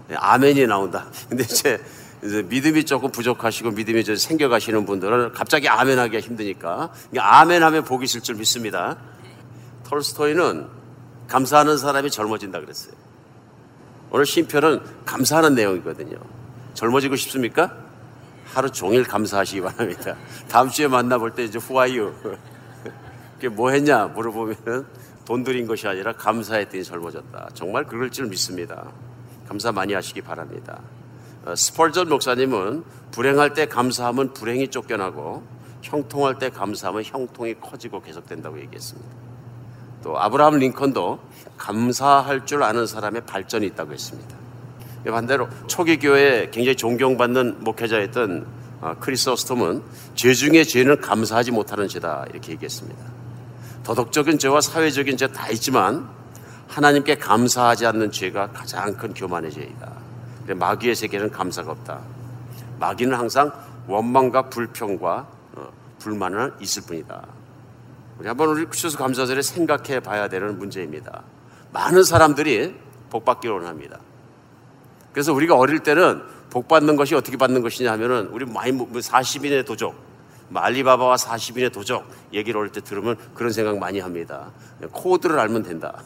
네, 0.07 0.15
아멘이 0.15 0.65
나온다. 0.67 1.07
근데 1.29 1.43
이제, 1.43 1.79
이제 2.23 2.41
믿음이 2.41 2.85
조금 2.85 3.11
부족하시고 3.11 3.71
믿음이 3.71 4.01
이제 4.01 4.15
생겨가시는 4.15 4.85
분들은 4.85 5.33
갑자기 5.33 5.69
아멘하기가 5.69 6.21
힘드니까 6.21 6.91
아멘하면 7.15 7.83
복이 7.83 8.05
있을 8.05 8.21
줄 8.21 8.35
믿습니다. 8.35 8.97
톨스토이는 9.83 10.67
감사하는 11.27 11.77
사람이 11.77 12.09
젊어진다 12.09 12.59
그랬어요. 12.61 13.02
오늘 14.13 14.27
심표는 14.27 14.79
감사하는 15.05 15.55
내용이거든요. 15.55 16.15
젊어지고 16.75 17.15
싶습니까? 17.15 17.75
하루 18.45 18.69
종일 18.69 19.03
감사하시기 19.03 19.61
바랍니다. 19.61 20.15
다음 20.47 20.69
주에 20.69 20.87
만나볼 20.87 21.33
때 21.33 21.43
이제 21.43 21.57
후아유. 21.57 22.13
그게 23.33 23.49
뭐 23.49 23.71
했냐 23.71 24.05
물어보면은 24.05 24.85
돈 25.25 25.43
들인 25.43 25.65
것이 25.65 25.87
아니라 25.87 26.13
감사했더니 26.13 26.83
젊어졌다. 26.83 27.49
정말 27.55 27.85
그럴 27.85 28.11
줄 28.11 28.27
믿습니다. 28.27 28.91
감사 29.47 29.71
많이 29.71 29.95
하시기 29.95 30.21
바랍니다. 30.21 30.79
어, 31.45 31.55
스펄전 31.55 32.07
목사님은 32.07 32.83
불행할 33.09 33.55
때 33.55 33.65
감사하면 33.65 34.33
불행이 34.33 34.67
쫓겨나고 34.67 35.43
형통할 35.81 36.37
때 36.37 36.51
감사하면 36.51 37.03
형통이 37.03 37.55
커지고 37.55 37.99
계속된다고 38.03 38.61
얘기했습니다. 38.61 39.22
또 40.03 40.19
아브라함 40.19 40.55
링컨도 40.59 41.19
감사할 41.57 42.45
줄 42.45 42.63
아는 42.63 42.85
사람의 42.85 43.25
발전이 43.25 43.65
있다고 43.67 43.93
했습니다. 43.93 44.35
반대로 45.05 45.47
초기 45.67 45.97
교회에 45.97 46.49
굉장히 46.51 46.75
존경받는 46.75 47.63
목회자였던 47.63 48.45
어, 48.81 48.95
크리스토스톰은 48.99 49.81
죄 50.15 50.33
중에 50.33 50.63
죄는 50.63 50.99
감사하지 50.99 51.51
못하는 51.51 51.87
죄다 51.87 52.25
이렇게 52.29 52.51
얘기했습니다. 52.51 53.01
도덕적인 53.83 54.39
죄와 54.39 54.61
사회적인 54.61 55.17
죄 55.17 55.27
다 55.27 55.49
있지만 55.49 56.07
하나님께 56.67 57.15
감사하지 57.15 57.85
않는 57.85 58.11
죄가 58.11 58.51
가장 58.51 58.95
큰 58.97 59.13
교만의 59.13 59.51
죄이다. 59.51 59.91
마귀의 60.47 60.95
세계는 60.95 61.31
감사가 61.31 61.71
없다. 61.71 61.99
마귀는 62.79 63.17
항상 63.17 63.51
원망과 63.87 64.49
불평과 64.49 65.27
어, 65.55 65.67
불만은 65.99 66.53
있을 66.59 66.83
뿐이다. 66.83 67.25
우리 68.19 68.27
한번 68.27 68.49
우리 68.49 68.67
추수 68.71 68.97
감사절에 68.97 69.41
생각해 69.41 69.99
봐야 69.99 70.27
되는 70.27 70.57
문제입니다. 70.57 71.23
많은 71.71 72.03
사람들이 72.03 72.75
복 73.09 73.25
받기를 73.25 73.55
원합니다. 73.55 73.99
그래서 75.11 75.33
우리가 75.33 75.55
어릴 75.55 75.79
때는 75.79 76.21
복 76.49 76.67
받는 76.67 76.95
것이 76.95 77.15
어떻게 77.15 77.37
받는 77.37 77.61
것이냐 77.61 77.91
하면은 77.93 78.27
우리 78.27 78.45
많이 78.45 78.71
40인의 78.71 79.55
뭐 79.55 79.63
도적, 79.63 79.95
말리바바와 80.49 81.15
40인의 81.15 81.71
도적 81.71 82.07
얘기를 82.33 82.59
어릴 82.59 82.71
때 82.71 82.81
들으면 82.81 83.17
그런 83.33 83.51
생각 83.51 83.77
많이 83.77 83.99
합니다. 83.99 84.51
코드를 84.91 85.39
알면 85.39 85.63
된다. 85.63 86.03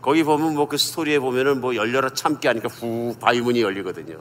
거기 0.00 0.22
보면 0.22 0.54
뭐 0.54 0.66
그 0.66 0.76
스토리에 0.76 1.18
보면은 1.18 1.60
뭐 1.60 1.74
열려라 1.74 2.10
참깨 2.10 2.48
하니까 2.48 2.68
후 2.68 3.16
바위문이 3.20 3.62
열리거든요. 3.62 4.18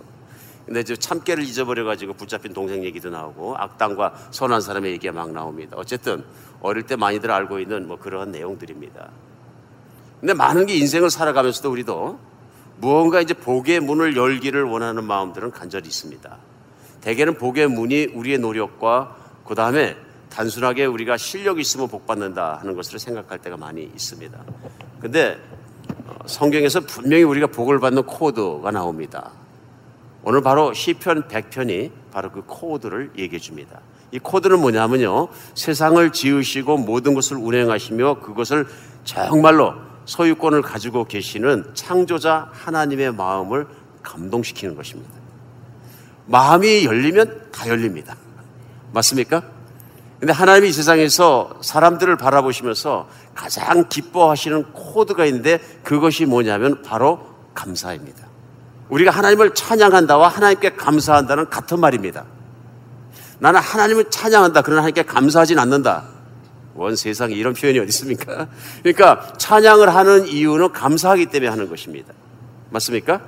근데 0.66 0.80
이제 0.80 0.96
참깨를 0.96 1.44
잊어버려가지고 1.44 2.14
붙잡힌 2.14 2.54
동생 2.54 2.84
얘기도 2.86 3.10
나오고 3.10 3.58
악당과 3.58 4.14
선한 4.32 4.62
사람의 4.62 4.94
얘기가 4.94 5.12
막 5.14 5.32
나옵니다. 5.32 5.76
어쨌든 5.78 6.24
어릴 6.64 6.84
때 6.84 6.96
많이들 6.96 7.30
알고 7.30 7.60
있는 7.60 7.88
뭐 7.88 8.00
그러한 8.00 8.32
내용들입니다. 8.32 9.10
근데 10.20 10.34
많은 10.34 10.66
게 10.66 10.76
인생을 10.76 11.12
살아가면서도 11.12 11.70
우리도 11.70 12.20
무언가 12.78 13.22
이제 13.22 13.34
복의 13.34 13.82
문을 13.82 14.16
열기를 14.16 14.64
원하는 14.64 15.04
마음들은 15.04 15.52
간절히 15.52 15.88
있습니다. 15.88 16.38
대개는 17.02 17.38
복의 17.38 17.68
문이 17.68 18.06
우리의 18.14 18.40
노력과 18.40 19.18
그 19.46 19.54
다음에 19.54 19.98
단순하게 20.30 20.86
우리가 20.86 21.18
실력이 21.18 21.62
있으면 21.62 21.90
복 21.90 22.08
받는다 22.08 22.58
하는 22.60 22.76
것으로 22.76 22.98
생각할 22.98 23.40
때가 23.40 23.58
많이 23.58 23.84
있습니다. 23.84 24.40
근데 25.02 25.38
어, 26.08 26.16
성경에서 26.26 26.80
분명히 26.80 27.24
우리가 27.24 27.48
복을 27.48 27.80
받는 27.80 28.04
코드가 28.04 28.72
나옵니다. 28.72 29.32
오늘 30.24 30.42
바로 30.42 30.74
시편 30.74 31.28
100편이 31.28 31.92
바로 32.12 32.32
그 32.32 32.44
코드를 32.48 33.12
얘기해 33.18 33.40
줍니다. 33.40 33.82
이 34.14 34.20
코드는 34.20 34.60
뭐냐면요. 34.60 35.28
세상을 35.56 36.12
지으시고 36.12 36.78
모든 36.78 37.16
것을 37.16 37.36
운행하시며 37.36 38.20
그것을 38.20 38.68
정말로 39.04 39.74
소유권을 40.06 40.62
가지고 40.62 41.06
계시는 41.06 41.72
창조자 41.74 42.48
하나님의 42.52 43.12
마음을 43.14 43.66
감동시키는 44.04 44.76
것입니다. 44.76 45.12
마음이 46.28 46.86
열리면 46.86 47.48
다 47.52 47.68
열립니다. 47.68 48.16
맞습니까? 48.92 49.42
근데 50.20 50.32
하나님이 50.32 50.72
세상에서 50.72 51.56
사람들을 51.62 52.16
바라보시면서 52.16 53.10
가장 53.34 53.90
기뻐하시는 53.90 54.74
코드가 54.74 55.26
있는데 55.26 55.58
그것이 55.82 56.28
뭐냐면 56.28 56.84
바로 56.84 57.20
감사입니다. 57.56 58.28
우리가 58.90 59.10
하나님을 59.10 59.56
찬양한다와 59.56 60.28
하나님께 60.28 60.76
감사한다는 60.76 61.50
같은 61.50 61.80
말입니다. 61.80 62.26
나는 63.44 63.60
하나님을 63.60 64.06
찬양한다. 64.10 64.62
그러나 64.62 64.84
하나님께 64.84 65.04
감사하진 65.04 65.60
않는다. 65.60 66.06
원 66.76 66.96
세상에 66.96 67.36
이런 67.36 67.54
표현이 67.54 67.78
어디 67.78 67.90
있습니까? 67.90 68.48
그러니까 68.82 69.34
찬양을 69.38 69.94
하는 69.94 70.28
이유는 70.28 70.72
감사하기 70.72 71.26
때문에 71.26 71.50
하는 71.50 71.68
것입니다. 71.68 72.14
맞습니까? 72.70 73.20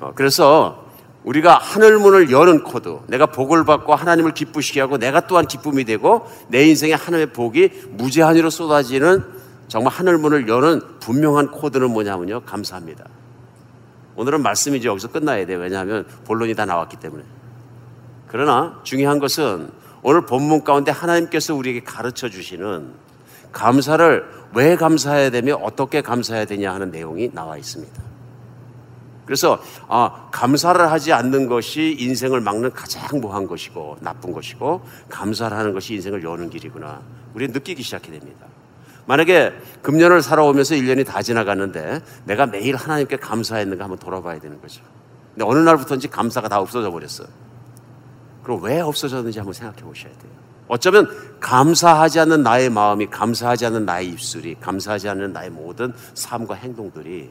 어, 0.00 0.12
그래서 0.14 0.86
우리가 1.24 1.56
하늘 1.56 1.98
문을 1.98 2.30
여는 2.30 2.62
코드, 2.62 2.98
내가 3.06 3.24
복을 3.24 3.64
받고 3.64 3.94
하나님을 3.94 4.34
기쁘시게 4.34 4.82
하고 4.82 4.98
내가 4.98 5.26
또한 5.26 5.46
기쁨이 5.46 5.84
되고 5.84 6.30
내 6.48 6.66
인생에 6.66 6.92
하나님의 6.92 7.32
복이 7.32 7.70
무제한으로 7.92 8.50
쏟아지는 8.50 9.24
정말 9.66 9.94
하늘 9.94 10.18
문을 10.18 10.46
여는 10.46 10.82
분명한 11.00 11.52
코드는 11.52 11.90
뭐냐면요. 11.90 12.42
감사합니다. 12.42 13.06
오늘은 14.14 14.42
말씀이 14.42 14.76
이제 14.76 14.88
여기서 14.88 15.08
끝나야 15.08 15.46
돼요. 15.46 15.58
왜냐하면 15.58 16.04
본론이 16.26 16.54
다 16.54 16.66
나왔기 16.66 16.98
때문에. 16.98 17.24
그러나 18.32 18.80
중요한 18.82 19.18
것은 19.18 19.70
오늘 20.02 20.24
본문 20.24 20.64
가운데 20.64 20.90
하나님께서 20.90 21.54
우리에게 21.54 21.82
가르쳐 21.84 22.30
주시는 22.30 22.94
감사를 23.52 24.24
왜 24.54 24.74
감사해야 24.74 25.30
되며 25.30 25.56
어떻게 25.56 26.00
감사해야 26.00 26.46
되냐 26.46 26.72
하는 26.72 26.90
내용이 26.90 27.30
나와 27.34 27.58
있습니다. 27.58 28.02
그래서 29.26 29.62
아, 29.86 30.28
감사를 30.32 30.80
하지 30.90 31.12
않는 31.12 31.46
것이 31.46 31.94
인생을 31.98 32.40
막는 32.40 32.72
가장 32.72 33.20
모한 33.20 33.46
것이고 33.46 33.98
나쁜 34.00 34.32
것이고 34.32 34.80
감사를 35.10 35.54
하는 35.54 35.74
것이 35.74 35.94
인생을 35.94 36.24
여는 36.24 36.48
길이구나. 36.48 37.02
우리는 37.34 37.52
느끼기 37.52 37.82
시작해 37.82 38.10
됩니다. 38.10 38.46
만약에 39.04 39.52
금년을 39.82 40.22
살아오면서 40.22 40.74
1년이 40.74 41.04
다 41.04 41.20
지나갔는데 41.20 42.00
내가 42.24 42.46
매일 42.46 42.76
하나님께 42.76 43.16
감사했는가 43.18 43.84
한번 43.84 43.98
돌아봐야 43.98 44.40
되는 44.40 44.58
거죠. 44.58 44.82
근데 45.34 45.44
어느 45.44 45.58
날부터인지 45.58 46.08
감사가 46.08 46.48
다 46.48 46.60
없어져 46.60 46.90
버렸어요. 46.90 47.41
그럼 48.42 48.62
왜 48.62 48.80
없어졌는지 48.80 49.38
한번 49.38 49.52
생각해 49.52 49.82
보셔야 49.82 50.12
돼요. 50.12 50.32
어쩌면 50.68 51.08
감사하지 51.40 52.20
않는 52.20 52.42
나의 52.42 52.70
마음이, 52.70 53.06
감사하지 53.06 53.66
않는 53.66 53.84
나의 53.84 54.08
입술이, 54.08 54.56
감사하지 54.60 55.08
않는 55.10 55.32
나의 55.32 55.50
모든 55.50 55.92
삶과 56.14 56.54
행동들이 56.54 57.30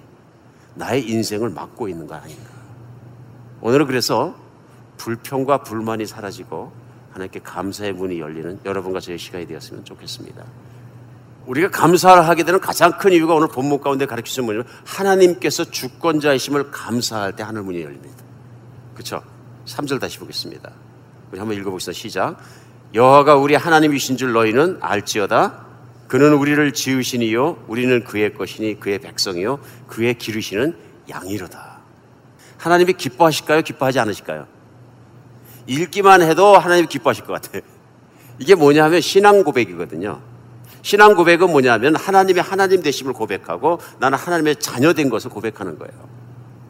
나의 0.76 1.10
인생을 1.10 1.50
막고 1.50 1.88
있는 1.88 2.08
거 2.08 2.16
아닌가. 2.16 2.52
오늘은 3.62 3.88
그래서 3.88 4.36
불평과 4.98 5.64
불만이 5.64 6.06
사라지고 6.06 6.72
하나님께 7.14 7.40
감사의 7.40 7.94
문이 7.94 8.20
열리는 8.20 8.60
여러분과 8.64 9.00
저의 9.00 9.18
시간이 9.18 9.48
되었으면 9.48 9.86
좋겠습니다. 9.86 10.46
우리가 11.48 11.72
감사를 11.72 12.28
하게 12.28 12.44
되는 12.44 12.60
가장 12.60 12.98
큰 12.98 13.12
이유가 13.12 13.34
오늘 13.34 13.48
본문 13.48 13.82
가운데 13.82 14.06
가르치신 14.06 14.46
분이 14.46 14.64
하나님께서 14.86 15.66
주권자이심을 15.66 16.72
감사할 16.72 17.36
때 17.36 17.44
하늘 17.44 17.64
문이 17.64 17.82
열립니다. 17.82 18.24
그렇죠? 18.94 19.22
3절 19.66 20.00
다시 20.00 20.20
보겠습니다. 20.20 20.72
우리 21.32 21.40
한번 21.40 21.58
읽어보겠습니다. 21.58 21.98
시작. 21.98 22.38
여호와가 22.94 23.36
우리 23.36 23.56
하나님이신 23.56 24.18
줄 24.18 24.34
너희는 24.34 24.80
알지어다. 24.82 25.66
그는 26.08 26.34
우리를 26.34 26.74
지으시니요 26.74 27.64
우리는 27.68 28.04
그의 28.04 28.34
것이니 28.34 28.82
그의 28.82 29.00
백성이요 29.00 29.60
그의 29.88 30.14
기르시는 30.16 30.76
양이로다. 31.10 31.80
하나님이 32.58 32.94
기뻐하실까요? 32.94 33.62
기뻐하지 33.62 34.00
않으실까요? 34.00 34.46
읽기만 35.68 36.22
해도 36.22 36.58
하나님 36.58 36.88
기뻐하실 36.88 37.26
것 37.26 37.42
같아요. 37.42 37.62
이게 38.38 38.56
뭐냐 38.56 38.84
하면 38.86 39.00
신앙 39.00 39.44
고백이거든요. 39.44 40.22
신앙 40.82 41.16
고백은 41.16 41.50
뭐냐면 41.50 41.96
하나님의 41.96 42.44
하나님 42.44 42.82
되심을 42.82 43.14
고백하고 43.14 43.80
나는 44.00 44.18
하나님의 44.18 44.58
자녀 44.58 44.94
된 44.94 45.10
것을 45.10 45.30
고백하는 45.30 45.80
거예요. 45.80 46.21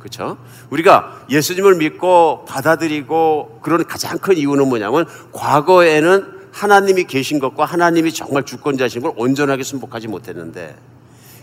그렇죠? 0.02 0.38
우리가 0.72 1.26
예수님을 1.30 1.76
믿고 1.76 2.46
받아들이고 2.46 3.60
그런 3.62 3.86
가장 3.86 4.18
큰 4.18 4.36
이유는 4.36 4.68
뭐냐면 4.68 5.06
과거에는 5.32 6.42
하나님이 6.52 7.06
계신 7.06 7.40
것과 7.40 7.66
하나님이 7.66 8.12
정말 8.12 8.44
주권자신 8.44 9.02
걸 9.02 9.14
온전하게 9.16 9.64
순복하지 9.64 10.08
못했는데 10.08 10.76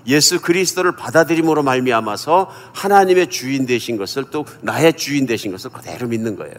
예수 0.06 0.40
그리스도를 0.40 0.96
받아들임으로 0.96 1.62
말미암아서 1.62 2.50
하나님의 2.74 3.28
주인 3.28 3.64
되신 3.64 3.96
것을 3.96 4.24
또 4.30 4.44
나의 4.60 4.94
주인 4.94 5.26
되신 5.26 5.52
것을 5.52 5.70
그대로 5.70 6.08
믿는 6.08 6.36
거예요. 6.36 6.54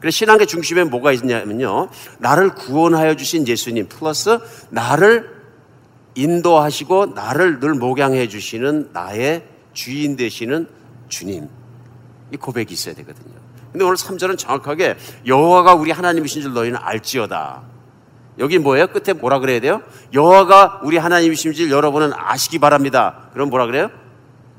그래서 0.00 0.16
신앙의 0.16 0.46
중심에 0.46 0.84
뭐가 0.84 1.12
있냐면요. 1.12 1.88
나를 2.18 2.54
구원하여 2.54 3.16
주신 3.16 3.46
예수님 3.46 3.88
플러스 3.88 4.38
나를 4.70 5.36
인도하시고 6.14 7.06
나를 7.14 7.60
늘 7.60 7.74
목양해 7.74 8.28
주시는 8.28 8.90
나의 8.92 9.44
주인 9.72 10.16
되시는 10.16 10.68
주님. 11.08 11.48
이 12.32 12.36
고백이 12.36 12.74
있어야 12.74 12.94
되거든요. 12.96 13.34
근데 13.72 13.84
오늘 13.84 13.96
3절은 13.96 14.38
정확하게 14.38 14.96
여호와가 15.26 15.74
우리 15.74 15.90
하나님이신 15.90 16.42
줄 16.42 16.54
너희는 16.54 16.78
알지어다. 16.80 17.62
여기 18.38 18.58
뭐예요? 18.58 18.86
끝에 18.88 19.12
뭐라 19.14 19.38
그래야 19.38 19.60
돼요? 19.60 19.82
여호와가 20.12 20.80
우리 20.82 20.98
하나님이신 20.98 21.52
줄 21.52 21.70
여러분은 21.70 22.12
아시기 22.14 22.58
바랍니다. 22.58 23.28
그럼 23.32 23.50
뭐라 23.50 23.66
그래요? 23.66 23.90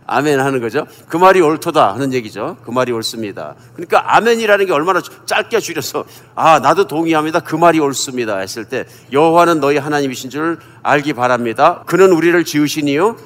아멘 0.09 0.39
하는 0.39 0.61
거죠. 0.61 0.87
그 1.09 1.17
말이 1.17 1.41
옳도다 1.41 1.93
하는 1.93 2.13
얘기죠. 2.13 2.57
그 2.63 2.71
말이 2.71 2.93
옳습니다. 2.93 3.55
그러니까 3.73 4.15
아멘이라는 4.15 4.65
게 4.65 4.71
얼마나 4.71 5.01
짧게 5.01 5.59
줄여서 5.59 6.05
아 6.33 6.59
나도 6.59 6.87
동의합니다. 6.87 7.41
그 7.41 7.55
말이 7.57 7.79
옳습니다 7.79 8.37
했을 8.37 8.65
때 8.65 8.85
여호와는 9.11 9.59
너희 9.59 9.77
하나님이신 9.77 10.29
줄 10.29 10.59
알기 10.81 11.11
바랍니다. 11.13 11.83
그는 11.87 12.13
우리를 12.13 12.41
지으시니요 12.45 13.17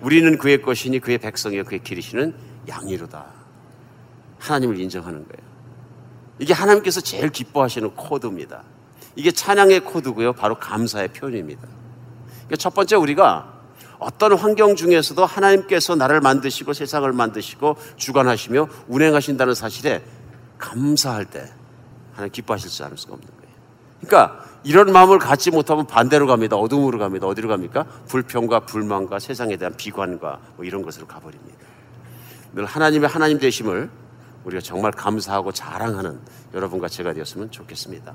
우리는 0.00 0.38
그의 0.38 0.62
것이니 0.62 1.00
그의 1.00 1.18
백성이요 1.18 1.64
그의 1.64 1.82
기르시는 1.84 2.32
양이로다. 2.68 3.24
하나님을 4.38 4.78
인정하는 4.78 5.26
거예요. 5.26 5.50
이게 6.38 6.52
하나님께서 6.52 7.00
제일 7.00 7.30
기뻐하시는 7.30 7.94
코드입니다. 7.94 8.62
이게 9.16 9.30
찬양의 9.30 9.80
코드고요. 9.80 10.32
바로 10.32 10.58
감사의 10.58 11.08
표현입니다. 11.08 11.62
그러니까 11.62 12.56
첫 12.56 12.74
번째 12.74 12.96
우리가 12.96 13.60
어떤 13.98 14.32
환경 14.32 14.76
중에서도 14.76 15.24
하나님께서 15.24 15.94
나를 15.94 16.20
만드시고 16.20 16.72
세상을 16.72 17.12
만드시고 17.12 17.76
주관하시며 17.96 18.68
운행하신다는 18.88 19.54
사실에 19.54 20.02
감사할 20.58 21.26
때 21.26 21.50
하나님 22.12 22.32
기뻐하실 22.32 22.70
수 22.70 22.84
않을 22.84 22.96
수가 22.96 23.14
없는 23.14 23.28
거예요. 23.28 23.54
그러니까 24.00 24.44
이런 24.64 24.92
마음을 24.92 25.18
갖지 25.18 25.50
못하면 25.50 25.86
반대로 25.86 26.26
갑니다. 26.26 26.56
어둠으로 26.56 26.98
갑니다. 26.98 27.26
어디로 27.26 27.48
갑니까? 27.48 27.84
불평과 28.08 28.60
불만과 28.60 29.18
세상에 29.18 29.56
대한 29.56 29.76
비관과 29.76 30.38
뭐 30.56 30.64
이런 30.64 30.82
것으로 30.82 31.06
가버립니다. 31.06 31.58
늘 32.52 32.64
하나님의 32.64 33.08
하나님 33.08 33.38
되심을 33.38 33.90
우리가 34.44 34.60
정말 34.60 34.92
감사하고 34.92 35.52
자랑하는 35.52 36.18
여러분과 36.54 36.88
제가 36.88 37.12
되었으면 37.12 37.50
좋겠습니다. 37.50 38.14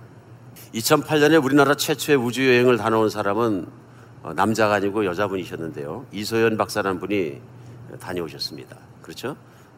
2008년에 0.73 1.43
우리나라 1.43 1.75
최초의 1.75 2.17
우주 2.17 2.47
여행을 2.47 2.77
다녀온 2.77 3.09
사람은 3.09 3.67
어, 4.23 4.33
남자가 4.33 4.75
아니고 4.75 5.05
여자분이셨는데요. 5.05 6.07
이소연 6.11 6.57
박사라는 6.57 6.99
분이 6.99 7.39
다녀오셨습니다. 7.99 8.75
그렇죠? 9.01 9.37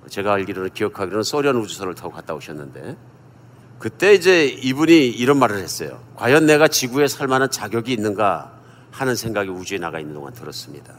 제가 0.10 0.34
알기로는 0.34 0.70
기억하기로는 0.74 1.24
소련 1.24 1.58
우주선을 1.58 1.96
타고 1.96 2.12
갔다 2.12 2.34
오셨는데 2.34 2.96
그때 3.78 4.14
이제 4.14 4.46
이분이 4.46 5.10
이런 5.10 5.38
말을 5.38 5.58
했어요. 5.58 6.02
과연 6.16 6.46
내가 6.46 6.68
지구에 6.68 7.08
살 7.08 7.28
만한 7.28 7.52
자격이 7.52 7.92
있는가 7.92 8.54
하는 8.90 9.16
생각이 9.16 9.50
우주에 9.50 9.78
나가 9.78 10.00
있는 10.00 10.16
동안 10.16 10.34
들었습니다. 10.34 10.96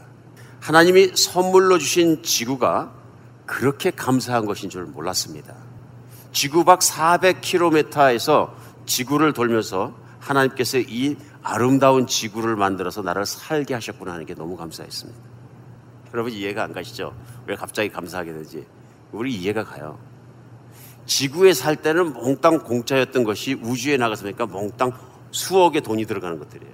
하나님이 0.59 1.15
선물로 1.15 1.79
주신 1.79 2.21
지구가 2.23 2.98
그렇게 3.49 3.89
감사한 3.89 4.45
것인 4.45 4.69
줄 4.69 4.85
몰랐습니다. 4.85 5.55
지구 6.31 6.63
밖 6.63 6.81
400km에서 6.81 8.51
지구를 8.85 9.33
돌면서 9.33 9.95
하나님께서 10.19 10.77
이 10.77 11.17
아름다운 11.41 12.05
지구를 12.05 12.55
만들어서 12.55 13.01
나를 13.01 13.25
살게 13.25 13.73
하셨구나 13.73 14.13
하는 14.13 14.27
게 14.27 14.35
너무 14.35 14.55
감사했습니다. 14.55 15.19
여러분 16.13 16.31
이해가 16.31 16.63
안 16.63 16.73
가시죠? 16.73 17.15
왜 17.47 17.55
갑자기 17.55 17.89
감사하게 17.89 18.33
되지? 18.33 18.67
우리 19.11 19.33
이해가 19.33 19.63
가요. 19.63 19.97
지구에 21.07 21.53
살 21.53 21.75
때는 21.75 22.13
몽땅 22.13 22.59
공짜였던 22.59 23.23
것이 23.23 23.55
우주에 23.55 23.97
나가서 23.97 24.25
보니까 24.25 24.45
몽땅 24.45 24.91
수억의 25.31 25.81
돈이 25.81 26.05
들어가는 26.05 26.37
것들이에요. 26.37 26.73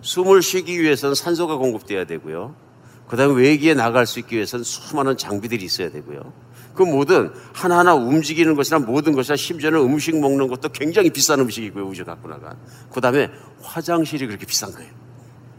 숨을 0.00 0.42
쉬기 0.42 0.82
위해서는 0.82 1.14
산소가 1.14 1.56
공급돼야 1.56 2.04
되고요. 2.04 2.67
그 3.08 3.16
다음에 3.16 3.34
외기에 3.34 3.74
나갈 3.74 4.06
수 4.06 4.18
있기 4.18 4.36
위해서는 4.36 4.64
수많은 4.64 5.16
장비들이 5.16 5.64
있어야 5.64 5.90
되고요. 5.90 6.32
그 6.74 6.82
모든 6.82 7.32
하나하나 7.54 7.94
움직이는 7.94 8.54
것이나 8.54 8.78
모든 8.78 9.14
것이나 9.14 9.34
심지어는 9.34 9.80
음식 9.80 10.16
먹는 10.16 10.46
것도 10.46 10.68
굉장히 10.68 11.10
비싼 11.10 11.40
음식이고요. 11.40 11.84
우주 11.86 12.04
갖고 12.04 12.28
나간. 12.28 12.56
그 12.92 13.00
다음에 13.00 13.30
화장실이 13.62 14.26
그렇게 14.26 14.46
비싼 14.46 14.70
거예요. 14.72 14.90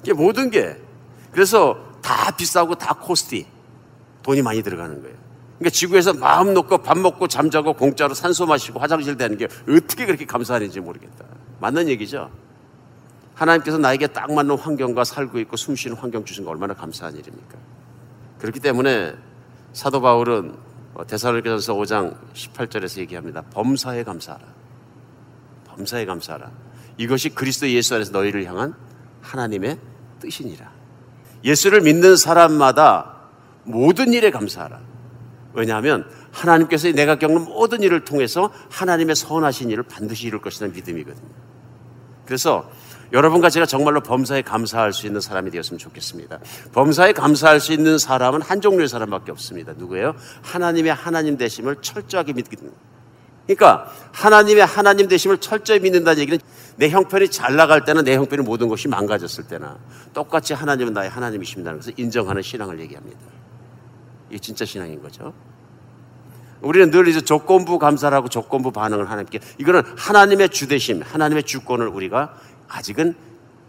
이게 0.03 0.13
모든 0.13 0.49
게. 0.49 0.77
그래서 1.31 1.77
다 2.01 2.31
비싸고 2.31 2.75
다 2.75 2.93
코스티. 2.93 3.45
돈이 4.23 4.41
많이 4.41 4.61
들어가는 4.61 5.01
거예요. 5.01 5.17
그러니까 5.57 5.71
지구에서 5.71 6.13
마음 6.13 6.53
놓고 6.53 6.77
밥 6.79 6.97
먹고 6.97 7.27
잠자고 7.27 7.73
공짜로 7.73 8.13
산소 8.13 8.45
마시고 8.45 8.79
화장실 8.79 9.17
되는 9.17 9.37
게 9.37 9.47
어떻게 9.67 10.05
그렇게 10.05 10.25
감사한지 10.25 10.79
모르겠다. 10.79 11.25
맞는 11.59 11.89
얘기죠? 11.89 12.31
하나님께서 13.39 13.77
나에게 13.77 14.07
딱 14.07 14.31
맞는 14.33 14.57
환경과 14.57 15.05
살고 15.05 15.39
있고 15.39 15.55
숨 15.55 15.75
쉬는 15.75 15.95
환경 15.95 16.25
주신 16.25 16.43
거 16.43 16.51
얼마나 16.51 16.73
감사한 16.73 17.15
일입니까? 17.15 17.57
그렇기 18.39 18.59
때문에 18.59 19.15
사도 19.71 20.01
바울은 20.01 20.55
대사로니서 21.07 21.73
5장 21.75 22.17
18절에서 22.33 22.99
얘기합니다. 22.99 23.41
범사에 23.53 24.03
감사하라. 24.03 24.45
범사에 25.67 26.05
감사하라. 26.05 26.51
이것이 26.97 27.29
그리스도 27.29 27.69
예수 27.69 27.95
안에서 27.95 28.11
너희를 28.11 28.45
향한 28.45 28.75
하나님의 29.21 29.79
뜻이니라. 30.19 30.69
예수를 31.45 31.81
믿는 31.81 32.17
사람마다 32.17 33.15
모든 33.63 34.11
일에 34.11 34.31
감사하라. 34.31 34.81
왜냐하면 35.53 36.09
하나님께서 36.31 36.91
내가 36.91 37.17
겪는 37.17 37.45
모든 37.45 37.81
일을 37.83 38.03
통해서 38.03 38.51
하나님의 38.69 39.15
선하신 39.15 39.69
일을 39.69 39.83
반드시 39.83 40.27
이룰 40.27 40.41
것이라는 40.41 40.75
믿음이거든요. 40.75 41.29
그래서 42.25 42.69
여러분과 43.11 43.49
제가 43.49 43.65
정말로 43.65 44.01
범사에 44.01 44.41
감사할 44.43 44.93
수 44.93 45.07
있는 45.07 45.21
사람이 45.21 45.51
되었으면 45.51 45.79
좋겠습니다. 45.79 46.39
범사에 46.73 47.13
감사할 47.13 47.59
수 47.59 47.73
있는 47.73 47.97
사람은 47.97 48.41
한 48.41 48.61
종류의 48.61 48.87
사람밖에 48.87 49.31
없습니다. 49.31 49.73
누구예요? 49.75 50.15
하나님의 50.41 50.93
하나님 50.93 51.37
되심을 51.37 51.77
철저하게 51.81 52.33
믿는. 52.33 52.71
그러니까 53.47 53.91
하나님의 54.11 54.63
하나님 54.63 55.07
되심을 55.07 55.39
철저히 55.39 55.79
믿는다는 55.79 56.21
얘기는 56.21 56.39
내 56.75 56.89
형편이 56.89 57.31
잘 57.31 57.55
나갈 57.55 57.83
때는 57.83 58.03
내 58.03 58.15
형편이 58.15 58.43
모든 58.43 58.67
것이 58.67 58.87
망가졌을 58.87 59.45
때나 59.45 59.77
똑같이 60.13 60.53
하나님은 60.53 60.93
나의 60.93 61.09
하나님이십니다는 61.09 61.79
것을 61.79 61.93
인정하는 61.97 62.43
신앙을 62.43 62.79
얘기합니다. 62.79 63.19
이게 64.29 64.37
진짜 64.37 64.65
신앙인 64.65 65.01
거죠. 65.01 65.33
우리는 66.61 66.91
늘 66.91 67.07
이제 67.07 67.21
조건부 67.21 67.79
감사라고 67.79 68.29
조건부 68.29 68.71
반응을 68.71 69.09
하나님께 69.09 69.39
이거는 69.57 69.81
하나님의 69.97 70.49
주대심, 70.49 71.01
하나님의 71.01 71.43
주권을 71.43 71.87
우리가 71.87 72.35
아직은 72.69 73.15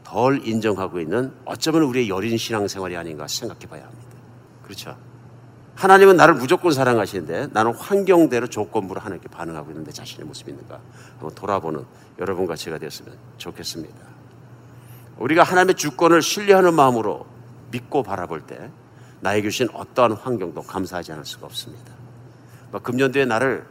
덜 0.04 0.46
인정하고 0.46 1.00
있는 1.00 1.32
어쩌면 1.44 1.82
우리의 1.82 2.08
여린 2.08 2.36
신앙생활이 2.36 2.96
아닌가 2.96 3.26
생각해 3.26 3.66
봐야 3.66 3.84
합니다. 3.84 4.10
그렇죠? 4.62 4.96
하나님은 5.74 6.16
나를 6.16 6.34
무조건 6.34 6.72
사랑하시는데 6.72 7.48
나는 7.52 7.74
환경대로 7.74 8.48
조건부로 8.48 9.00
하나님께 9.00 9.28
반응하고 9.28 9.70
있는데 9.70 9.90
자신의 9.92 10.26
모습이 10.26 10.50
있는가 10.50 10.78
한번 11.12 11.34
돌아보는 11.34 11.84
여러분과 12.18 12.54
제가 12.54 12.78
되었으면 12.78 13.16
좋겠습니다. 13.38 13.96
우리가 15.18 15.42
하나님의 15.42 15.76
주권을 15.76 16.22
신뢰하는 16.22 16.74
마음으로 16.74 17.26
믿고 17.70 18.02
바라볼 18.02 18.42
때 18.42 18.70
나에게 19.20 19.48
주신 19.48 19.68
어떠한 19.72 20.12
환경도 20.12 20.62
감사하지 20.62 21.12
않을 21.12 21.24
수가 21.24 21.46
없습니다. 21.46 21.92
뭐 22.70 22.80
금년도에 22.80 23.24
나를 23.24 23.66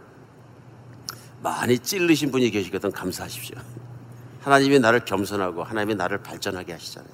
많이 1.42 1.78
찔르신 1.78 2.32
분이 2.32 2.50
계시거든 2.52 2.92
감사하십시오. 2.92 3.58
하나님이 4.42 4.80
나를 4.80 5.06
겸손하고 5.06 5.64
하나님이 5.64 5.96
나를 5.96 6.20
발전하게 6.20 6.74
하시잖아요. 6.74 7.12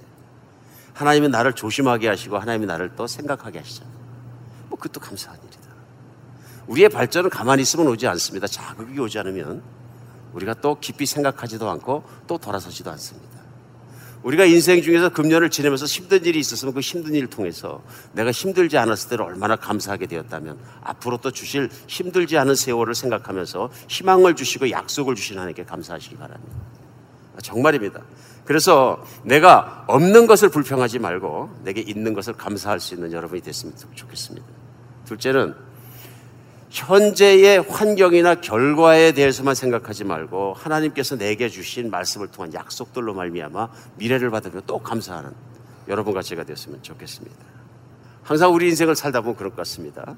하나님이 0.94 1.30
나를 1.30 1.54
조심하게 1.54 2.08
하시고 2.08 2.38
하나님이 2.38 2.66
나를 2.66 2.92
또 2.96 3.08
생각하게 3.08 3.60
하시잖아요. 3.60 3.94
뭐 4.70 4.80
그것도 4.80 5.00
감사한 5.02 5.38
일이다. 5.44 5.62
우리의 6.68 6.90
발전은 6.90 7.30
가만히 7.30 7.64
있으면 7.64 7.88
오지 7.88 8.08
않습니다. 8.08 8.48
자극이 8.48 9.00
오지 9.00 9.20
않으면 9.20 9.62
우리가 10.34 10.56
또 10.56 10.78
깊이 10.80 11.06
생각하지도 11.06 11.70
않고 11.70 12.04
또 12.28 12.38
돌아서지도 12.38 12.92
않습니다. 12.92 13.36
우리가 14.24 14.46
인생 14.46 14.82
중에서 14.82 15.10
금년을 15.10 15.52
지내면서 15.52 15.86
힘든 15.86 16.26
일이 16.26 16.40
있었으면 16.40 16.74
그 16.74 16.80
힘든 16.80 17.14
일을 17.14 17.30
통해서 17.30 17.84
내가 18.14 18.32
힘들지 18.32 18.76
않았을 18.76 19.10
때를 19.10 19.24
얼마나 19.24 19.56
감사하게 19.56 20.08
되었다면 20.08 20.58
앞으로 20.82 21.18
또 21.18 21.30
주실 21.30 21.70
힘들지 21.88 22.36
않은 22.40 22.56
세월을 22.56 22.96
생각하면서 22.96 23.70
희망을 23.88 24.36
주시고 24.36 24.72
약속을 24.72 25.14
주신 25.14 25.38
하나님께 25.38 25.66
감사하시기 25.66 26.16
바랍니다. 26.18 26.58
정말입니다. 27.42 28.02
그래서 28.46 29.04
내가 29.24 29.84
없는 29.88 30.28
것을 30.28 30.50
불평하지 30.50 31.00
말고 31.00 31.50
내게 31.64 31.82
있는 31.82 32.14
것을 32.14 32.34
감사할 32.34 32.80
수 32.80 32.94
있는 32.94 33.12
여러분이 33.12 33.42
됐으면 33.42 33.74
좋겠습니다. 33.96 34.46
둘째는 35.06 35.56
현재의 36.70 37.60
환경이나 37.62 38.36
결과에 38.42 39.14
대해서만 39.14 39.56
생각하지 39.56 40.04
말고 40.04 40.54
하나님께서 40.54 41.16
내게 41.18 41.48
주신 41.50 41.90
말씀을 41.90 42.28
통한 42.28 42.54
약속들로 42.54 43.14
말미암아 43.14 43.70
미래를 43.96 44.30
받으며 44.30 44.62
또 44.68 44.80
감사하는 44.80 45.32
여러분과 45.88 46.22
제가 46.22 46.44
되었으면 46.44 46.84
좋겠습니다. 46.84 47.38
항상 48.24 48.54
우리 48.54 48.68
인생을 48.70 48.96
살다 48.96 49.22
보면 49.22 49.36
그럴 49.38 49.52
것 49.52 49.58
같습니다. 49.58 50.16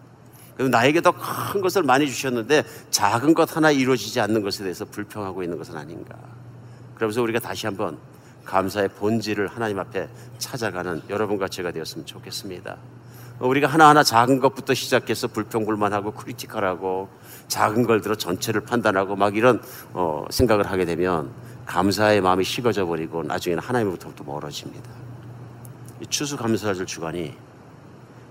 나에게 0.57 1.01
더 1.01 1.11
큰 1.11 1.61
것을 1.61 1.84
많이 1.84 2.07
주셨는데 2.07 2.63
작은 2.89 3.36
것 3.36 3.55
하나 3.55 3.70
이루어지지 3.70 4.20
않는 4.22 4.41
것에 4.41 4.63
대해서 4.63 4.86
불평하고 4.86 5.43
있는 5.43 5.57
것은 5.57 5.78
아닌가. 5.78 6.15
그러면서 6.97 7.21
우리가 7.21 7.39
다시 7.39 7.67
한번 7.67 7.97
감사의 8.43 8.89
본질을 8.89 9.47
하나님 9.47 9.77
앞에 9.79 10.09
찾아가는 10.39 11.01
여러분과 11.09 11.47
제가 11.47 11.71
되었으면 11.71 12.05
좋겠습니다. 12.05 12.77
우리가 13.39 13.67
하나하나 13.67 14.01
작은 14.01 14.39
것부터 14.39 14.73
시작해서 14.73 15.27
불평불만하고 15.27 16.11
크리티컬하고 16.13 17.07
작은 17.49 17.85
걸 17.85 18.01
들어 18.01 18.15
전체를 18.15 18.61
판단하고 18.61 19.15
막 19.15 19.35
이런 19.35 19.61
어, 19.93 20.25
생각을 20.31 20.71
하게 20.71 20.85
되면 20.85 21.31
감사의 21.67 22.21
마음이 22.21 22.43
식어져 22.43 22.87
버리고 22.87 23.21
나중에는 23.21 23.61
하나님부터 23.61 24.11
멀어집니다. 24.25 24.89
이 26.01 26.07
추수감사절 26.07 26.87
주간이 26.87 27.35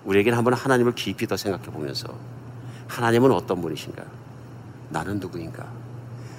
우리에게는 0.04 0.36
한번 0.36 0.54
하나님을 0.54 0.94
깊이 0.96 1.26
더 1.28 1.36
생각해 1.36 1.66
보면서 1.66 2.08
하나님은 2.88 3.30
어떤 3.30 3.60
분이신가? 3.60 4.02
나는 4.88 5.20
누구인가? 5.20 5.66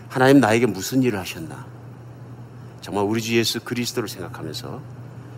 하나님 0.10 0.40
나에게 0.42 0.66
무슨 0.66 1.04
일을 1.04 1.20
하셨나? 1.20 1.77
정말 2.88 3.04
우리 3.04 3.22
주 3.22 3.36
예수 3.36 3.60
그리스도를 3.60 4.08
생각하면서 4.08 4.82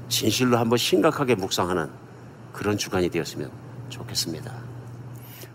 진실로 0.08 0.60
한번 0.60 0.78
심각하게 0.78 1.34
묵상하는 1.34 1.90
그런 2.54 2.78
주간이 2.78 3.10
되었으면 3.10 3.50
좋겠습니다. 3.90 4.54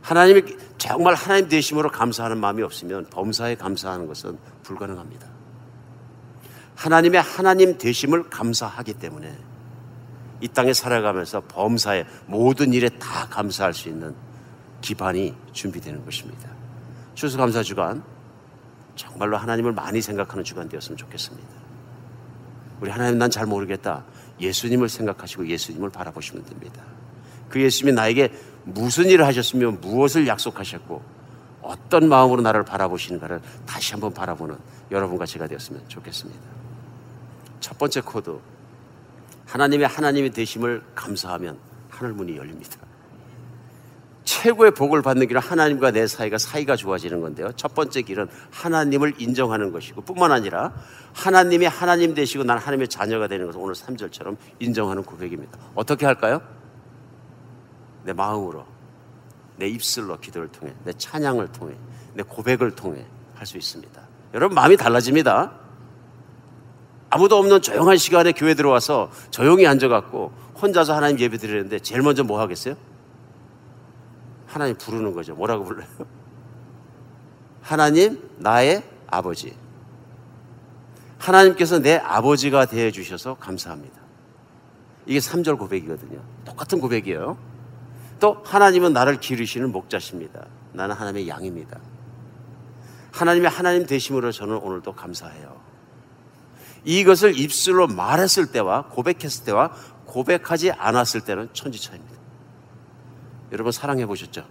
하나님이 0.03 0.43
정말 0.77 1.15
하나님 1.15 1.49
되심으로 1.49 1.93
감사하는 1.93 2.39
마음이 2.39 2.65
없으면 2.65 3.07
범사에 3.11 3.55
감사하는 3.55 4.09
것은 4.09 4.37
불가능합니다. 4.65 5.29
하나님의 6.75 7.23
하나님 7.23 7.79
되심을 7.79 8.29
감사하기 8.29 8.95
때문에 8.95 9.33
이 10.41 10.49
땅에 10.49 10.73
살아가면서 10.75 11.43
범사에 11.43 12.07
모든 12.27 12.73
일에 12.73 12.89
다 12.89 13.29
감사할 13.29 13.73
수 13.73 13.89
있는 13.89 14.17
기반이 14.81 15.33
준비되는 15.53 16.05
것입니다. 16.05 16.51
추수감사 17.15 17.63
주간 17.63 18.03
정말로 18.97 19.37
하나님을 19.37 19.71
많이 19.71 20.03
생각하는 20.03 20.43
주간 20.43 20.69
되었으면 20.69 20.97
좋겠습니다. 20.97 21.64
우리 22.85 22.91
하나님 22.91 23.17
난 23.17 23.31
잘 23.31 23.47
모르겠다. 23.47 24.05
예수님을 24.39 24.91
생각하시고 24.91 25.49
예수님을 25.49 25.89
바라보시면 25.89 26.45
됩니다. 26.45 26.83
그 27.49 27.59
예수님이 27.63 27.95
나에게 27.95 28.31
무슨 28.65 29.07
일을 29.07 29.25
하셨으면 29.25 29.81
무엇을 29.81 30.27
약속하셨고 30.27 31.03
어떤 31.63 32.11
마음으로 32.11 32.43
나를 32.43 32.63
바라보시는가를 32.67 33.41
다시 33.65 33.93
한번 33.93 34.13
바라보는 34.13 34.59
여러분과 34.91 35.25
제가 35.25 35.47
되었으면 35.47 35.83
좋겠습니다. 35.89 36.39
첫 37.61 37.79
번째 37.79 38.03
코드. 38.03 38.39
하나님의 39.47 39.87
하나님의 39.87 40.31
되심을 40.33 40.83
감사하면 40.95 41.57
하늘 41.89 42.13
문이 42.13 42.37
열립니다. 42.37 42.77
최고의 44.25 44.73
복을 44.73 45.03
받는 45.03 45.29
길은 45.29 45.41
하나님과 45.41 45.91
내 45.91 46.07
사이가 46.07 46.39
사이가 46.39 46.77
좋아지는 46.77 47.21
건데요. 47.21 47.53
첫 47.57 47.75
번째 47.75 48.03
길은 48.03 48.29
하나님을 48.51 49.15
인정하는 49.19 49.71
것이고 49.71 50.03
뿐만 50.03 50.33
아니라 50.33 50.73
하나님이 51.13 51.67
하나님 51.67 52.15
되시고 52.15 52.45
난 52.45 52.59
하나님의 52.59 52.89
자녀가 52.89 53.29
되는 53.29 53.47
것을 53.47 53.61
오늘 53.61 53.75
3절처럼 53.75 54.37
인정하는 54.61 55.03
고백입니다. 55.03 55.59
어떻게 55.75 56.07
할까요? 56.07 56.41
내 58.05 58.13
마음으로, 58.13 58.67
내 59.57 59.69
입술로 59.69 60.19
기도를 60.19 60.49
통해, 60.49 60.75
내 60.85 60.93
찬양을 60.93 61.53
통해, 61.53 61.75
내 62.15 62.23
고백을 62.23 62.73
통해 62.73 63.05
할 63.35 63.47
수 63.47 63.59
있습니다. 63.59 64.01
여러분 64.33 64.55
마음이 64.55 64.77
달라집니다. 64.77 65.53
아무도 67.11 67.37
없는 67.37 67.63
조용한 67.63 67.97
시간에 67.97 68.33
교회 68.33 68.55
들어와서 68.55 69.11
조용히 69.31 69.67
앉아갖고 69.67 70.33
혼자서 70.61 70.95
하나님 70.95 71.21
예배 71.21 71.37
드리는데 71.37 71.79
제일 71.79 72.03
먼저 72.03 72.25
뭐 72.25 72.41
하겠어요? 72.41 72.75
하나님 74.55 74.77
부르는 74.77 75.13
거죠. 75.15 75.35
뭐라고 75.35 75.65
불러요? 75.65 75.89
하나님 77.61 78.23
나의 78.39 78.85
아버지. 79.09 79.57
하나님께서 81.19 81.81
내 81.81 81.97
아버지가 81.97 82.67
되어 82.67 82.93
주셔서 82.93 83.35
감사합니다. 83.35 84.01
이게 85.07 85.19
3절 85.19 85.59
고백이거든요. 85.59 86.21
똑같은 86.45 86.81
고백이에요. 86.81 87.37
또 88.21 88.41
하나님은 88.45 88.93
나를 88.93 89.19
기르시는 89.19 89.73
목자십니다. 89.73 90.47
나는 90.73 90.95
하나님의 90.95 91.27
양입니다. 91.27 91.81
하나님의 93.11 93.51
하나님 93.51 93.87
되심으로 93.87 94.31
저는 94.31 94.59
오늘도 94.59 94.93
감사해요. 94.93 95.61
이것을 96.85 97.37
입술로 97.37 97.89
말했을 97.89 98.53
때와 98.53 98.85
고백했을 98.91 99.45
때와 99.47 99.73
고백하지 100.07 100.71
않았을 100.71 101.23
때는 101.23 101.49
천지차입니다. 101.53 102.14
여러분 103.55 103.71
사랑해 103.71 104.05
보셨죠? 104.05 104.45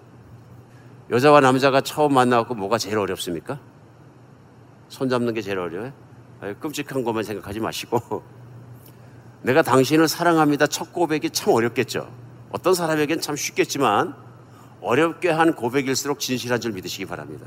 여자와 1.11 1.41
남자가 1.41 1.81
처음 1.81 2.13
만나고 2.13 2.55
뭐가 2.55 2.77
제일 2.77 2.97
어렵습니까? 2.97 3.59
손 4.87 5.09
잡는 5.09 5.33
게 5.33 5.41
제일 5.41 5.59
어려워요? 5.59 5.91
끔찍한 6.61 7.03
것만 7.03 7.23
생각하지 7.23 7.59
마시고 7.59 8.23
내가 9.43 9.61
당신을 9.61 10.07
사랑합니다. 10.07 10.67
첫 10.67 10.93
고백이 10.93 11.31
참 11.31 11.53
어렵겠죠. 11.53 12.09
어떤 12.51 12.73
사람에겐 12.73 13.19
참 13.19 13.35
쉽겠지만 13.35 14.15
어렵게 14.81 15.29
한 15.29 15.53
고백일수록 15.53 16.21
진실한 16.21 16.61
줄 16.61 16.71
믿으시기 16.71 17.05
바랍니다. 17.05 17.45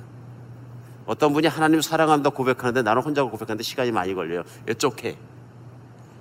어떤 1.07 1.33
분이 1.33 1.47
하나님 1.47 1.81
사랑합니다 1.81 2.31
고백하는데 2.31 2.83
나는 2.83 3.01
혼자 3.01 3.23
고백하는데 3.23 3.63
시간이 3.63 3.93
많이 3.93 4.15
걸려요. 4.15 4.43
이쪽해. 4.69 5.17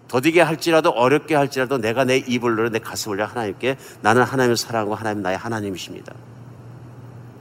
더디게 0.08 0.42
할지라도 0.42 0.92
어렵게 0.92 1.36
할지라도 1.36 1.78
내가 1.78 2.04
내 2.06 2.18
입을 2.18 2.58
열어 2.58 2.70
내 2.70 2.80
가슴을 2.80 3.18
열어 3.20 3.28
하나님께 3.30 3.78
나는 4.02 4.24
하나님을 4.24 4.56
사랑하고 4.58 4.96
하나님 4.96 5.24
나의 5.24 5.38
하나님이십니다. 5.38 6.14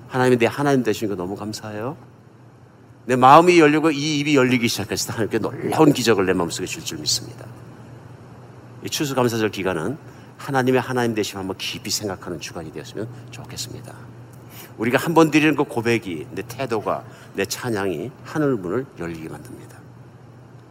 하나님이 0.09 0.39
내 0.39 0.47
하나님 0.47 0.83
되신 0.83 1.09
거 1.09 1.15
너무 1.15 1.37
감사해요. 1.37 1.97
내 3.07 3.17
마음이 3.17 3.61
열리고 3.61 3.91
이 3.91 4.19
입이 4.21 4.35
열리기 4.35 4.67
시작했을 4.69 5.09
때 5.09 5.13
하나님께 5.13 5.39
놀라운 5.39 5.93
기적을 5.93 6.25
내 6.27 6.33
마음속에 6.33 6.67
줄 6.67 6.83
줄 6.83 6.99
믿습니다. 6.99 7.45
이 8.83 8.89
추수감사절 8.89 9.51
기간은 9.51 9.99
하나님의 10.39 10.81
하나님 10.81 11.15
되심 11.15 11.39
한번 11.39 11.57
깊이 11.59 11.91
생각하는 11.91 12.41
주간이 12.41 12.73
되었으면 12.73 13.09
좋겠습니다. 13.31 13.95
우리가 14.79 14.99
한 14.99 15.15
번 15.15 15.31
드리는 15.31 15.55
그 15.55 15.65
고백이 15.65 16.27
내 16.33 16.43
태도가 16.49 17.05
내 17.35 17.45
찬양이 17.45 18.11
하늘 18.25 18.57
문을 18.57 18.87
열리게 18.99 19.29
만듭니다. 19.29 19.79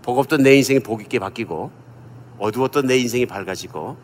복 0.01 0.17
없던 0.19 0.43
내 0.43 0.55
인생이 0.55 0.79
복 0.81 1.01
있게 1.01 1.19
바뀌고 1.19 1.71
어두웠던 2.43 2.87
내 2.87 2.97
인생이 2.97 3.25
밝아지고 3.25 3.95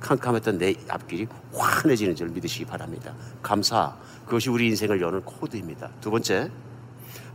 캄캄했던 0.00 0.58
내 0.58 0.74
앞길이 0.88 1.28
환해지는 1.52 2.16
줄 2.16 2.28
믿으시기 2.28 2.64
바랍니다. 2.64 3.14
감사 3.40 3.94
그것이 4.26 4.50
우리 4.50 4.66
인생을 4.66 5.00
여는 5.00 5.22
코드입니다. 5.22 5.90
두 6.00 6.10
번째 6.10 6.50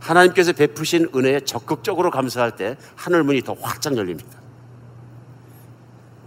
하나님께서 0.00 0.52
베푸신 0.52 1.08
은혜에 1.14 1.40
적극적으로 1.40 2.10
감사할 2.10 2.56
때 2.56 2.76
하늘 2.94 3.22
문이 3.22 3.42
더 3.42 3.54
활짝 3.54 3.96
열립니다. 3.96 4.38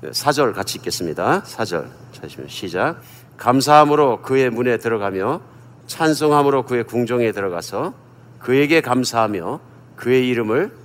4절 0.01 0.53
같이 0.53 0.79
읽겠습니다. 0.79 1.43
4절 1.43 1.89
찾으시면 2.11 2.49
시작. 2.49 3.01
감사함으로 3.38 4.21
그의 4.21 4.49
문에 4.49 4.77
들어가며 4.77 5.41
찬송함으로 5.86 6.63
그의 6.63 6.84
궁정에 6.86 7.31
들어가서 7.31 7.93
그에게 8.39 8.81
감사하며 8.81 9.59
그의 9.95 10.27
이름을 10.27 10.75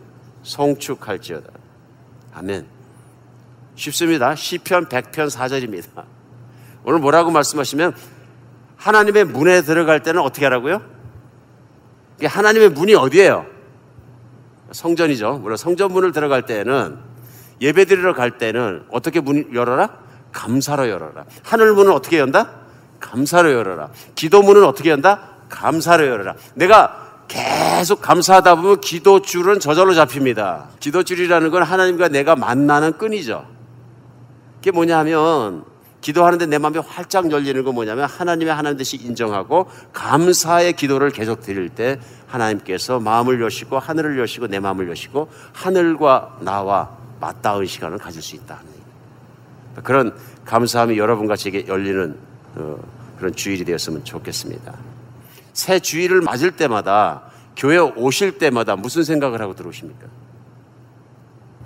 송축할지어다. 0.42 1.50
아멘. 2.34 2.77
쉽습니다. 3.78 4.34
시편 4.34 4.88
100편 4.88 5.30
4절입니다. 5.30 6.02
오늘 6.84 6.98
뭐라고 6.98 7.30
말씀하시면 7.30 7.94
하나님의 8.76 9.24
문에 9.24 9.62
들어갈 9.62 10.02
때는 10.02 10.20
어떻게 10.20 10.44
하라고요? 10.44 10.82
하나님의 12.22 12.70
문이 12.70 12.94
어디예요? 12.94 13.46
성전이죠. 14.72 15.38
물론 15.38 15.56
성전 15.56 15.92
문을 15.92 16.12
들어갈 16.12 16.44
때는 16.44 16.98
예배 17.60 17.86
드리러 17.86 18.14
갈 18.14 18.38
때는 18.38 18.84
어떻게 18.90 19.20
문 19.20 19.54
열어라? 19.54 19.96
감사로 20.32 20.88
열어라. 20.88 21.24
하늘 21.42 21.72
문은 21.72 21.92
어떻게 21.92 22.18
연다? 22.18 22.50
감사로 23.00 23.52
열어라. 23.52 23.90
기도 24.14 24.42
문은 24.42 24.64
어떻게 24.64 24.90
연다? 24.90 25.36
감사로 25.48 26.06
열어라. 26.06 26.34
내가 26.54 27.22
계속 27.28 28.00
감사하다 28.02 28.56
보면 28.56 28.80
기도줄은 28.80 29.60
저절로 29.60 29.94
잡힙니다. 29.94 30.68
기도줄이라는 30.80 31.50
건 31.50 31.62
하나님과 31.62 32.08
내가 32.08 32.34
만나는 32.34 32.98
끈이죠. 32.98 33.57
그게 34.58 34.70
뭐냐면 34.70 35.64
기도하는데 36.00 36.46
내 36.46 36.58
마음이 36.58 36.78
활짝 36.78 37.30
열리는 37.32 37.64
건 37.64 37.74
뭐냐면 37.74 38.04
하나님의 38.04 38.54
하나님 38.54 38.78
대신 38.78 39.00
인정하고 39.00 39.68
감사의 39.92 40.74
기도를 40.74 41.10
계속 41.10 41.40
드릴 41.40 41.68
때 41.70 41.98
하나님께서 42.26 43.00
마음을 43.00 43.40
여시고 43.40 43.78
하늘을 43.78 44.18
여시고 44.18 44.46
내 44.46 44.60
마음을 44.60 44.88
여시고 44.90 45.28
하늘과 45.52 46.38
나와 46.40 46.96
맞닿은 47.20 47.66
시간을 47.66 47.98
가질 47.98 48.22
수 48.22 48.36
있다. 48.36 48.60
그런 49.82 50.16
감사함이 50.44 50.98
여러분과 50.98 51.36
제게 51.36 51.66
열리는 51.66 52.16
어, 52.56 52.78
그런 53.18 53.34
주일이 53.34 53.64
되었으면 53.64 54.04
좋겠습니다. 54.04 54.74
새 55.52 55.80
주일을 55.80 56.20
맞을 56.20 56.52
때마다 56.52 57.22
교회 57.56 57.78
오실 57.78 58.38
때마다 58.38 58.76
무슨 58.76 59.02
생각을 59.02 59.40
하고 59.40 59.54
들어오십니까? 59.54 60.06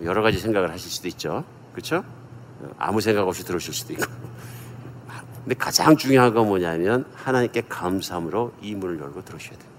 여러 0.02 0.22
가지 0.22 0.38
생각을 0.38 0.72
하실 0.72 0.90
수도 0.90 1.08
있죠. 1.08 1.44
그렇죠? 1.72 2.02
아무 2.78 3.00
생각 3.00 3.26
없이 3.26 3.44
들어오실 3.44 3.74
수도 3.74 3.92
있고. 3.94 4.04
근데 5.44 5.54
가장 5.56 5.96
중요한 5.96 6.32
건 6.32 6.46
뭐냐면 6.46 7.04
하나님께 7.14 7.62
감사함으로 7.68 8.52
이 8.62 8.74
문을 8.74 9.00
열고 9.00 9.24
들어오셔야 9.24 9.58
돼요. 9.58 9.72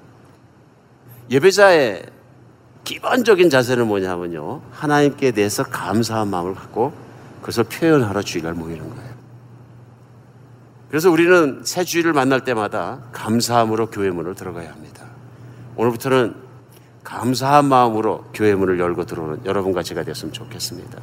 예배자의 1.30 2.06
기본적인 2.84 3.50
자세는 3.50 3.88
뭐냐면요. 3.88 4.62
하나님께 4.72 5.32
대해서 5.32 5.64
감사한 5.64 6.28
마음을 6.28 6.54
갖고 6.54 6.94
그것을 7.40 7.64
표현하러 7.66 8.22
주일날 8.22 8.54
모이는 8.54 8.90
거예요. 8.90 9.14
그래서 10.90 11.10
우리는 11.10 11.62
새 11.64 11.84
주일을 11.84 12.14
만날 12.14 12.44
때마다 12.44 13.00
감사함으로 13.14 13.90
교회 13.90 14.12
문을 14.12 14.36
들어가야 14.36 14.70
합니다. 14.72 15.06
오늘부터는 15.76 16.36
감사한 17.04 17.66
마음으로 17.66 18.26
교회 18.34 18.54
문을 18.54 18.80
열고 18.80 19.06
들어오는 19.06 19.46
여러분과 19.46 19.82
제가 19.82 20.04
되었으면 20.04 20.34
좋겠습니다. 20.34 21.00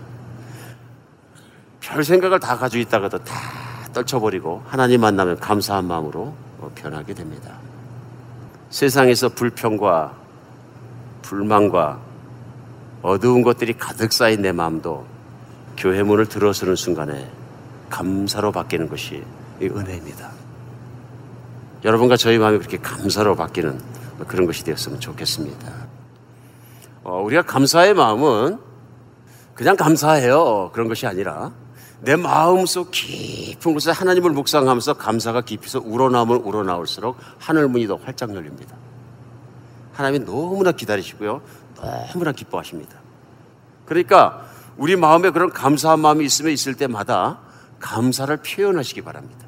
별 1.81 2.05
생각을 2.05 2.39
다 2.41 2.57
가지고 2.57 2.83
있다가도 2.83 3.24
다 3.24 3.35
떨쳐버리고 3.93 4.62
하나님 4.66 5.01
만나면 5.01 5.39
감사한 5.39 5.87
마음으로 5.87 6.35
변하게 6.74 7.14
됩니다. 7.14 7.55
세상에서 8.70 9.31
불평과 9.31 10.14
불만과 11.22 12.01
어두운 13.03 13.43
것들이 13.43 13.72
가득 13.74 14.12
쌓인 14.12 14.43
내 14.43 14.53
마음도 14.53 15.07
교회 15.76 16.03
문을 16.03 16.26
들어서는 16.26 16.76
순간에 16.76 17.31
감사로 17.89 18.53
바뀌는 18.53 18.89
것이 18.89 19.24
은혜입니다. 19.61 20.31
여러분과 21.85 22.16
저희 22.16 22.39
마음이 22.39 22.59
그렇게 22.59 22.78
감사로 22.78 23.35
바뀌는 23.37 23.81
그런 24.28 24.47
것이 24.47 24.64
되었으면 24.64 25.01
좋겠습니다. 25.01 25.72
어, 27.03 27.22
우리가 27.22 27.43
감사의 27.43 27.95
마음은 27.95 28.59
그냥 29.55 29.76
감사해요. 29.76 30.70
그런 30.72 30.89
것이 30.89 31.07
아니라 31.07 31.53
내 32.03 32.16
마음속 32.16 32.90
깊은 32.90 33.74
곳에 33.74 33.90
하나님을 33.90 34.30
묵상하면서 34.30 34.94
감사가 34.94 35.42
깊이서 35.42 35.82
우러나오면 35.84 36.38
우러나올수록 36.38 37.16
하늘 37.38 37.68
문이 37.68 37.86
더 37.86 37.96
활짝 37.96 38.34
열립니다. 38.34 38.76
하나님이 39.92 40.24
너무나 40.24 40.72
기다리시고요. 40.72 41.42
너무나 41.76 42.32
기뻐하십니다. 42.32 42.98
그러니까 43.84 44.46
우리 44.76 44.96
마음에 44.96 45.30
그런 45.30 45.51
감사한 45.51 46.01
마음이 46.01 46.24
있으면 46.24 46.53
있을 46.53 46.74
때마다 46.74 47.40
감사를 47.80 48.34
표현하시기 48.36 49.03
바랍니다. 49.03 49.46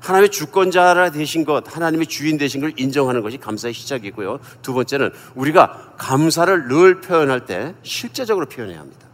하나님의 0.00 0.30
주권자라 0.30 1.10
되신 1.10 1.44
것, 1.44 1.74
하나님의 1.74 2.06
주인 2.06 2.38
되신 2.38 2.60
걸 2.60 2.72
인정하는 2.76 3.22
것이 3.22 3.38
감사의 3.38 3.74
시작이고요. 3.74 4.38
두 4.62 4.72
번째는 4.72 5.12
우리가 5.34 5.94
감사를 5.96 6.68
늘 6.68 7.00
표현할 7.00 7.44
때 7.44 7.74
실제적으로 7.82 8.46
표현해야 8.46 8.78
합니다. 8.78 9.05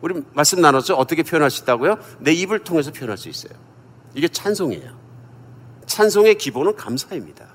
우리 0.00 0.22
말씀 0.32 0.60
나눴죠? 0.60 0.94
어떻게 0.94 1.22
표현할 1.22 1.50
수 1.50 1.62
있다고요? 1.62 1.98
내 2.18 2.32
입을 2.32 2.60
통해서 2.60 2.90
표현할 2.92 3.16
수 3.16 3.28
있어요. 3.28 3.52
이게 4.14 4.28
찬송이에요. 4.28 4.90
찬송의 5.86 6.36
기본은 6.36 6.76
감사입니다. 6.76 7.46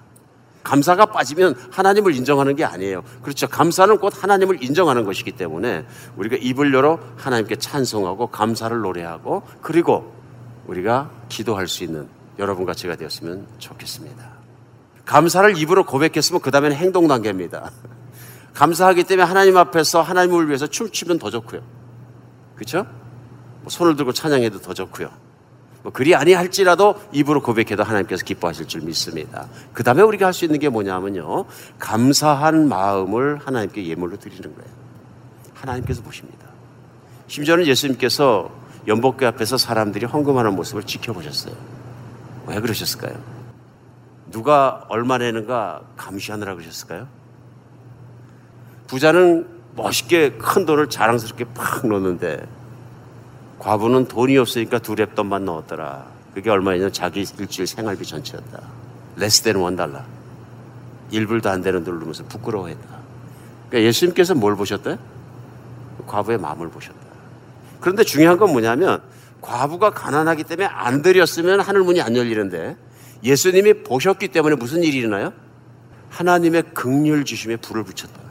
감사가 0.64 1.08
빠지면 1.08 1.56
하나님을 1.72 2.16
인정하는 2.16 2.56
게 2.56 2.64
아니에요. 2.64 3.04
그렇죠. 3.24 3.48
감사는 3.48 3.98
곧 3.98 4.14
하나님을 4.16 4.64
인정하는 4.64 5.06
것이기 5.06 5.32
때문에 5.34 5.86
우리가 6.18 6.38
입을 6.39 6.74
열어 6.74 7.00
하나님께 7.18 7.56
찬송하고 7.56 8.28
감사를 8.28 8.78
노래하고 8.80 9.44
그리고 9.62 10.14
우리가 10.68 11.10
기도할 11.30 11.68
수 11.68 11.84
있는 11.84 12.08
여러분과 12.38 12.74
제가 12.74 12.96
되었으면 12.96 13.48
좋겠습니다. 13.58 14.32
감사를 15.06 15.58
입으로 15.58 15.84
고백했으면 15.84 16.42
그 16.42 16.52
다음에는 16.52 16.78
행동 16.78 17.08
단계입니다. 17.08 17.72
감사하기 18.54 19.04
때문에 19.06 19.28
하나님 19.28 19.58
앞에서 19.58 20.02
하나님을 20.02 20.48
위해서 20.48 20.68
춤추면 20.68 21.20
더 21.20 21.30
좋고요. 21.32 21.81
그렇죠? 22.62 22.86
뭐 23.62 23.70
손을 23.72 23.95
들고 23.95 24.14
찬양해도 24.14 24.62
더 24.62 24.76
좋고요. 24.76 25.09
뭐 25.82 25.91
그리 25.91 26.14
아니할지라도 26.14 27.01
입으로 27.12 27.41
고백해도 27.41 27.82
하나님께서 27.82 28.24
기뻐하실 28.24 28.68
줄 28.68 28.82
믿습니다. 28.82 29.47
그 29.74 29.84
다음에 29.84 30.03
우리가 30.03 30.28
할 30.28 30.34
수 30.34 30.45
있는 30.45 30.59
게 30.59 30.70
뭐냐면요. 30.70 31.45
감사한 31.80 32.70
마음을 32.70 33.39
하나님께 33.39 33.88
예물로 33.88 34.20
드리는 34.20 34.43
거예요. 34.43 34.72
하나님께서 35.55 36.03
보십니다. 36.03 36.45
심지어는 37.26 37.66
예수님께서 37.66 38.51
연복교 38.86 39.26
앞에서 39.26 39.57
사람들이 39.57 40.05
헌금하는 40.05 40.55
모습을 40.55 40.84
지켜보셨어요. 40.84 41.55
왜 42.45 42.59
그러셨을까요? 42.59 43.16
누가 44.30 44.86
얼마 44.88 45.18
내는가 45.18 45.82
감시하느라 45.97 46.53
그러셨을까요? 46.53 47.07
부자는 48.86 49.61
멋있게 49.76 50.32
큰 50.34 50.66
돈을 50.66 50.90
자랑스럽게 50.90 51.46
팍 51.54 51.88
넣는데 51.88 52.46
과부는 53.60 54.08
돈이 54.08 54.38
없으니까 54.38 54.80
두 54.80 54.96
렙돈만 54.96 55.44
넣었더라. 55.44 56.06
그게 56.34 56.50
얼마냐면 56.50 56.92
자기 56.92 57.26
일주일 57.38 57.68
생활비 57.68 58.06
전체였다. 58.06 58.60
less 59.18 59.44
than 59.44 59.62
one 59.62 59.76
dollar. 59.76 60.00
일불도 61.12 61.50
안 61.50 61.62
되는 61.62 61.84
돈을 61.84 62.00
넣으면서 62.00 62.24
부끄러워했다. 62.26 62.88
그러니까 63.70 63.88
예수님께서 63.88 64.34
뭘 64.34 64.56
보셨대? 64.56 64.98
과부의 66.08 66.40
마음을 66.40 66.70
보셨다. 66.70 66.98
그런데 67.80 68.04
중요한 68.04 68.38
건 68.38 68.52
뭐냐면 68.52 69.02
과부가 69.42 69.92
가난하기 69.92 70.44
때문에 70.44 70.68
안 70.68 71.02
드렸으면 71.02 71.60
하늘 71.60 71.82
문이 71.82 72.02
안 72.02 72.16
열리는데 72.16 72.78
예수님이 73.24 73.84
보셨기 73.84 74.30
때문에 74.30 74.56
무슨 74.56 74.84
일이 74.84 74.98
일어나요? 74.98 75.34
하나님의 76.10 76.64
극률 76.74 77.26
주심에 77.26 77.58
불을 77.58 77.84
붙였다. 77.84 78.31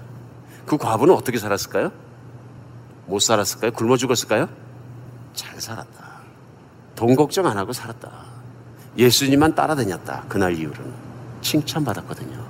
그 0.71 0.77
과부는 0.79 1.13
어떻게 1.13 1.37
살았을까요? 1.37 1.91
못 3.07 3.19
살았을까요? 3.19 3.73
굶어 3.73 3.97
죽었을까요? 3.97 4.49
잘 5.35 5.61
살았다. 5.61 6.21
돈 6.95 7.17
걱정 7.17 7.49
안 7.49 7.59
하고 7.59 7.73
살았다. 7.73 8.09
예수님만 8.97 9.57
따라다녔다. 9.57 10.27
그날 10.29 10.57
이후로는 10.57 10.93
칭찬받았거든요. 11.41 12.47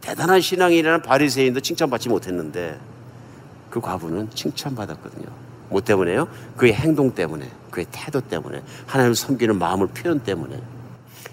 대단한 0.00 0.40
신앙이라는 0.40 1.02
바리새인도 1.02 1.58
칭찬받지 1.58 2.10
못했는데 2.10 2.78
그 3.70 3.80
과부는 3.80 4.30
칭찬받았거든요. 4.30 5.26
뭐 5.68 5.80
때문에요? 5.80 6.28
그의 6.56 6.74
행동 6.74 7.12
때문에, 7.12 7.50
그의 7.72 7.86
태도 7.90 8.20
때문에, 8.20 8.62
하나님을 8.86 9.16
섬기는 9.16 9.58
마음을 9.58 9.88
표현 9.88 10.20
때문에. 10.20 10.62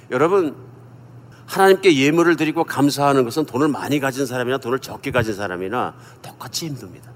여러분, 0.09 0.55
하나님께 1.53 1.95
예물을 1.95 2.35
드리고 2.35 2.63
감사하는 2.63 3.25
것은 3.25 3.45
돈을 3.45 3.67
많이 3.67 3.99
가진 3.99 4.25
사람이나 4.25 4.57
돈을 4.57 4.79
적게 4.79 5.11
가진 5.11 5.35
사람이나 5.35 5.93
똑같이 6.23 6.65
힘듭니다. 6.65 7.11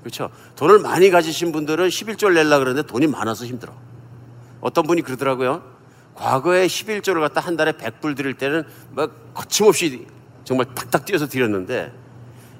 그렇죠? 0.00 0.30
돈을 0.56 0.80
많이 0.80 1.10
가지신 1.10 1.52
분들은 1.52 1.88
11조를 1.88 2.34
낼라 2.34 2.58
그러는데 2.58 2.86
돈이 2.86 3.06
많아서 3.06 3.44
힘들어. 3.46 3.72
어떤 4.60 4.86
분이 4.86 5.02
그러더라고요. 5.02 5.62
과거에 6.14 6.66
11조를 6.66 7.20
갖다 7.20 7.40
한 7.40 7.56
달에 7.56 7.72
100불 7.72 8.16
드릴 8.16 8.34
때는 8.34 8.64
막 8.90 9.34
거침없이 9.34 10.06
정말 10.42 10.66
탁탁 10.74 11.04
뛰어서 11.04 11.28
드렸는데 11.28 11.92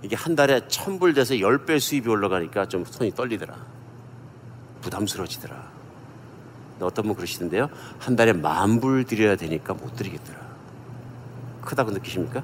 이게 0.03 0.15
한 0.15 0.37
달에 0.37 0.61
1000불 0.61 1.15
돼서 1.15 1.35
10배 1.35 1.81
수입이 1.81 2.09
올라가니까 2.09 2.67
좀 2.67 2.85
손이 2.85 3.13
떨리더라. 3.15 3.57
부담스러워지더라. 4.83 5.76
어떤 6.81 7.07
분 7.07 7.15
그러시던데요. 7.15 7.69
한 7.99 8.17
달에 8.17 8.33
만 8.33 8.81
불 8.81 9.05
드려야 9.05 9.37
되니까 9.37 9.75
못 9.75 9.97
드리겠더라. 9.97 10.39
크다고 11.63 11.91
느끼십니까? 11.91 12.43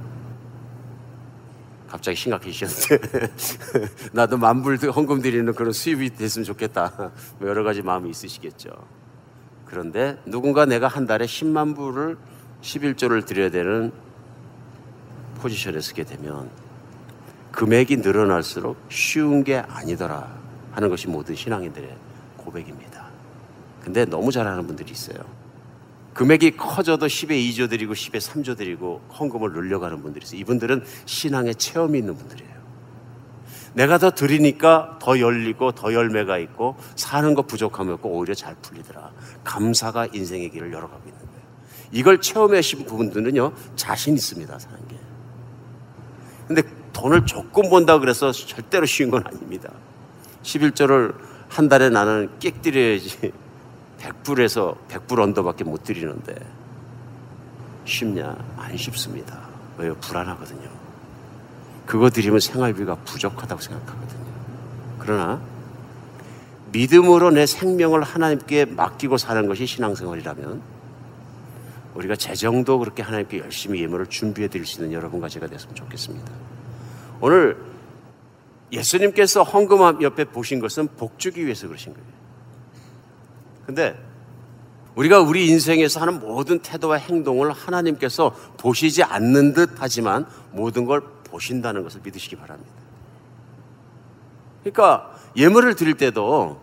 갑자기 1.89 2.17
심각해지셨는데 2.17 3.29
나도 4.13 4.39
만불 4.39 4.79
헌금 4.79 5.21
드리는 5.21 5.53
그런 5.55 5.73
수입이 5.75 6.11
됐으면 6.17 6.45
좋겠다. 6.45 7.13
뭐 7.39 7.49
여러 7.49 7.63
가지 7.65 7.83
마음이 7.83 8.09
있으시겠죠. 8.11 8.71
그런데 9.67 10.19
누군가 10.25 10.65
내가 10.65 10.89
한 10.89 11.07
달에 11.07 11.27
10만 11.27 11.77
불을 11.77 12.17
11조를 12.63 13.27
드려야 13.27 13.51
되는 13.51 13.93
포지션에 15.37 15.81
서게 15.81 16.05
되면 16.05 16.51
금액이 17.53 17.99
늘어날수록 17.99 18.79
쉬운 18.89 19.45
게 19.45 19.59
아니더라 19.59 20.35
하는 20.73 20.89
것이 20.89 21.09
모든 21.09 21.35
신앙인들의 21.35 21.95
고백입니다. 22.39 22.82
근데 23.83 24.05
너무 24.05 24.31
잘하는 24.31 24.67
분들이 24.67 24.93
있어요. 24.93 25.19
금액이 26.15 26.57
커져도 26.57 27.07
10에 27.07 27.31
2조 27.51 27.71
드리고 27.71 27.95
10에 27.95 28.21
3조 28.21 28.57
드리고 28.57 29.01
헌금을 29.19 29.53
늘려가는 29.53 30.03
분들이 30.03 30.25
있어요. 30.25 30.41
이분들은 30.41 30.85
신앙의 31.07 31.55
체험이 31.57 31.99
있는 31.99 32.17
분들이에요. 32.17 32.53
내가 33.75 33.97
더 33.97 34.11
드리니까 34.11 34.99
더 35.01 35.19
열리고 35.19 35.73
더 35.73 35.95
열매가 35.95 36.37
있고 36.39 36.77
사는 36.95 37.35
것 37.35 37.47
부족함이 37.47 37.91
없고 37.93 38.11
오히려 38.11 38.35
잘 38.35 38.55
풀리더라. 38.61 39.11
감사가 39.45 40.09
인생의 40.13 40.51
길을 40.51 40.73
열어가고 40.73 41.03
있는 41.07 41.19
거예요. 41.19 41.43
이걸 41.91 42.21
체험하신 42.21 42.85
분들은요 42.85 43.53
자신 43.77 44.15
있습니다 44.15 44.59
사는 44.59 44.79
게. 44.89 44.97
근데 46.47 46.63
돈을 46.93 47.25
조금 47.25 47.71
번다 47.71 47.99
그래서 47.99 48.31
절대로 48.31 48.85
쉬운 48.85 49.11
건 49.11 49.27
아닙니다. 49.27 49.71
11조를 50.43 51.15
한 51.49 51.69
달에 51.69 51.89
나는 51.89 52.31
끽 52.39 52.61
드려야지 52.61 53.33
100불에서 54.03 54.77
100불 54.89 55.21
언더밖에 55.21 55.65
못 55.65 55.85
드리는데 55.85 56.35
쉽냐? 57.85 58.37
안 58.57 58.77
쉽습니다. 58.77 59.49
왜요? 59.79 59.95
불안하거든요. 59.97 60.69
그거 61.87 62.11
드리면 62.11 62.41
생활비가 62.41 62.97
부족하다고 62.97 63.61
생각하거든요. 63.61 64.23
그러나 64.99 65.41
믿음으로 66.73 67.31
내 67.31 67.45
생명을 67.47 68.03
하나님께 68.03 68.65
맡기고 68.67 69.19
사는 69.19 69.47
것이 69.47 69.67
신앙생활이라면 69.67 70.63
우리가 71.95 72.17
재정도 72.17 72.79
그렇게 72.79 73.03
하나님께 73.03 73.39
열심히 73.39 73.83
예물을 73.83 74.07
준비해 74.07 74.49
드릴 74.49 74.65
수 74.65 74.81
있는 74.81 74.93
여러분과 74.95 75.29
제가 75.29 75.47
됐으면 75.47 75.75
좋겠습니다. 75.75 76.33
오늘 77.21 77.59
예수님께서 78.73 79.43
헌금 79.43 80.03
옆에 80.03 80.25
보신 80.25 80.61
것은 80.61 80.89
복 80.97 81.19
주기 81.19 81.45
위해서 81.45 81.67
그러신 81.67 81.93
거예요. 81.93 82.22
근데 83.67 83.99
우리가 84.95 85.21
우리 85.21 85.49
인생에서 85.49 86.01
하는 86.01 86.21
모든 86.21 86.59
태도와 86.59 86.97
행동을 86.97 87.53
하나님께서 87.53 88.35
보시지 88.59 89.03
않는 89.03 89.55
듯 89.55 89.71
하지만 89.79 90.27
모든 90.51 90.85
걸 90.85 91.03
보신다는 91.25 91.83
것을 91.83 92.01
믿으시기 92.05 92.37
바랍니다. 92.37 92.71
그러니까 94.61 95.15
예물을 95.37 95.75
드릴 95.75 95.95
때도 95.95 96.61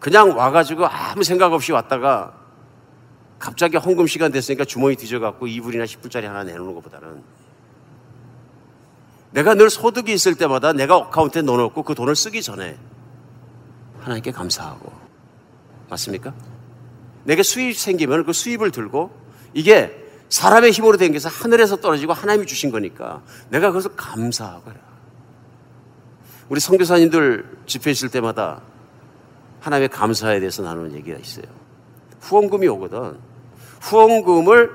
그냥 0.00 0.36
와가지고 0.36 0.86
아무 0.86 1.22
생각 1.22 1.52
없이 1.52 1.70
왔다가 1.70 2.34
갑자기 3.38 3.76
헌금 3.76 4.06
시간 4.08 4.32
됐으니까 4.32 4.64
주머니 4.64 4.96
뒤져갖고 4.96 5.46
2불이나 5.46 5.84
10불짜리 5.84 6.22
하나 6.22 6.42
내놓는 6.42 6.74
것보다는 6.74 7.22
내가 9.30 9.54
늘 9.54 9.70
소득이 9.70 10.12
있을 10.12 10.34
때마다 10.34 10.72
내가 10.72 10.96
어카운트에 10.96 11.42
넣어놓고 11.42 11.82
그 11.84 11.94
돈을 11.94 12.16
쓰기 12.16 12.42
전에 12.42 12.76
하나님께 14.00 14.32
감사하고 14.32 15.01
맞습니까? 15.92 16.34
내게 17.24 17.42
수입 17.42 17.76
생기면 17.76 18.24
그 18.24 18.32
수입을 18.32 18.70
들고 18.70 19.10
이게 19.54 19.98
사람의 20.28 20.70
힘으로 20.72 20.96
된 20.96 21.12
게서 21.12 21.28
하늘에서 21.28 21.76
떨어지고 21.76 22.14
하나님이 22.14 22.46
주신 22.46 22.70
거니까 22.70 23.22
내가 23.50 23.68
그것을 23.68 23.94
감사하거라. 23.96 24.76
우리 26.48 26.60
선교사님들 26.60 27.58
집회 27.66 27.90
있을 27.90 28.08
때마다 28.08 28.62
하나님의 29.60 29.88
감사에 29.90 30.40
대해서 30.40 30.62
나누는 30.62 30.94
얘기가 30.96 31.18
있어요. 31.18 31.44
후원금이 32.20 32.66
오거든. 32.68 33.18
후원금을 33.80 34.70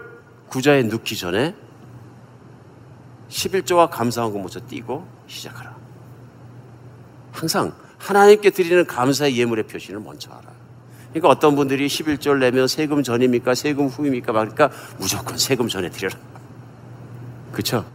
구자에 0.50 0.84
넣기 0.84 1.18
전에 1.18 1.56
11조와 3.30 3.90
감사원금 3.90 4.42
먼저 4.42 4.62
띄고 4.66 5.06
시작하라. 5.28 5.76
항상 7.34 7.74
하나님께 7.98 8.52
드리는 8.52 8.86
감사의 8.86 9.38
예물의 9.38 9.68
표시를 9.68 10.00
먼저 10.00 10.32
하라. 10.32 10.47
그러니까 11.18 11.30
어떤 11.30 11.56
분들이 11.56 11.88
11조를 11.88 12.40
내면 12.40 12.68
세금 12.68 13.02
전입니까? 13.02 13.56
세금 13.56 13.88
후입니까? 13.88 14.32
그러니까 14.32 14.70
무조건 14.98 15.38
세금 15.38 15.68
전에 15.68 15.90
드려라. 15.90 16.16
그렇죠? 17.52 17.86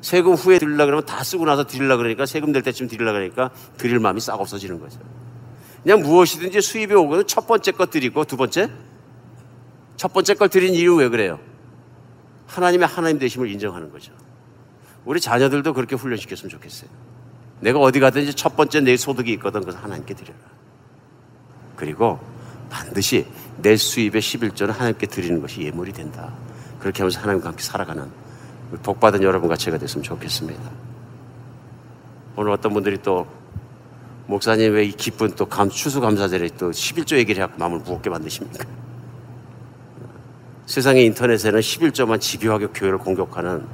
세금 0.00 0.34
후에 0.34 0.58
드리려 0.58 0.86
그러면 0.86 1.04
다 1.04 1.22
쓰고 1.22 1.44
나서 1.44 1.66
드리려 1.66 1.96
그러니까 1.96 2.24
세금 2.24 2.52
낼 2.52 2.62
때쯤 2.62 2.88
드리려 2.88 3.12
그러니까 3.12 3.50
드릴 3.76 3.98
마음이 3.98 4.20
싹 4.20 4.40
없어지는 4.40 4.80
거죠. 4.80 4.98
그냥 5.82 6.00
무엇이든지 6.00 6.60
수입이 6.62 6.94
오거든 6.94 7.26
첫 7.26 7.46
번째 7.46 7.72
거 7.72 7.86
드리고 7.86 8.24
두 8.24 8.36
번째 8.36 8.70
첫 9.96 10.12
번째 10.12 10.34
걸 10.34 10.48
드린 10.48 10.74
이유 10.74 10.96
왜 10.96 11.08
그래요? 11.08 11.38
하나님의 12.46 12.88
하나님 12.88 13.18
되심을 13.18 13.50
인정하는 13.50 13.90
거죠. 13.90 14.12
우리 15.04 15.20
자녀들도 15.20 15.74
그렇게 15.74 15.94
훈련시켰으면 15.94 16.50
좋겠어요. 16.50 16.88
내가 17.60 17.78
어디 17.80 18.00
가든지 18.00 18.34
첫 18.34 18.56
번째 18.56 18.80
내 18.80 18.96
소득이 18.96 19.32
있거든 19.34 19.60
그래서 19.60 19.78
하나님께 19.78 20.14
드려라. 20.14 20.38
그리고 21.76 22.35
반드시 22.70 23.26
내 23.58 23.76
수입의 23.76 24.20
11조는 24.20 24.68
하나님께 24.68 25.06
드리는 25.06 25.40
것이 25.40 25.62
예물이 25.62 25.92
된다. 25.92 26.32
그렇게 26.78 26.98
하면서 27.02 27.20
하나님과 27.20 27.48
함께 27.48 27.62
살아가는 27.62 28.04
복받은 28.82 29.22
여러분과 29.22 29.56
제가 29.56 29.78
됐으면 29.78 30.02
좋겠습니다. 30.02 30.62
오늘 32.36 32.52
어떤 32.52 32.72
분들이 32.74 32.98
또 33.02 33.26
목사님 34.26 34.74
왜 34.74 34.86
이 34.86 34.92
기쁜 34.92 35.30
또 35.36 35.46
감, 35.46 35.70
추수감사절에 35.70 36.50
또 36.58 36.70
11조 36.70 37.16
얘기를 37.16 37.42
해갖고 37.42 37.58
마음을 37.58 37.78
무겁게 37.78 38.10
만드십니까? 38.10 38.64
세상의 40.66 41.06
인터넷에는 41.06 41.60
11조만 41.60 42.20
집요하게 42.20 42.66
교회를 42.74 42.98
공격하는 42.98 43.64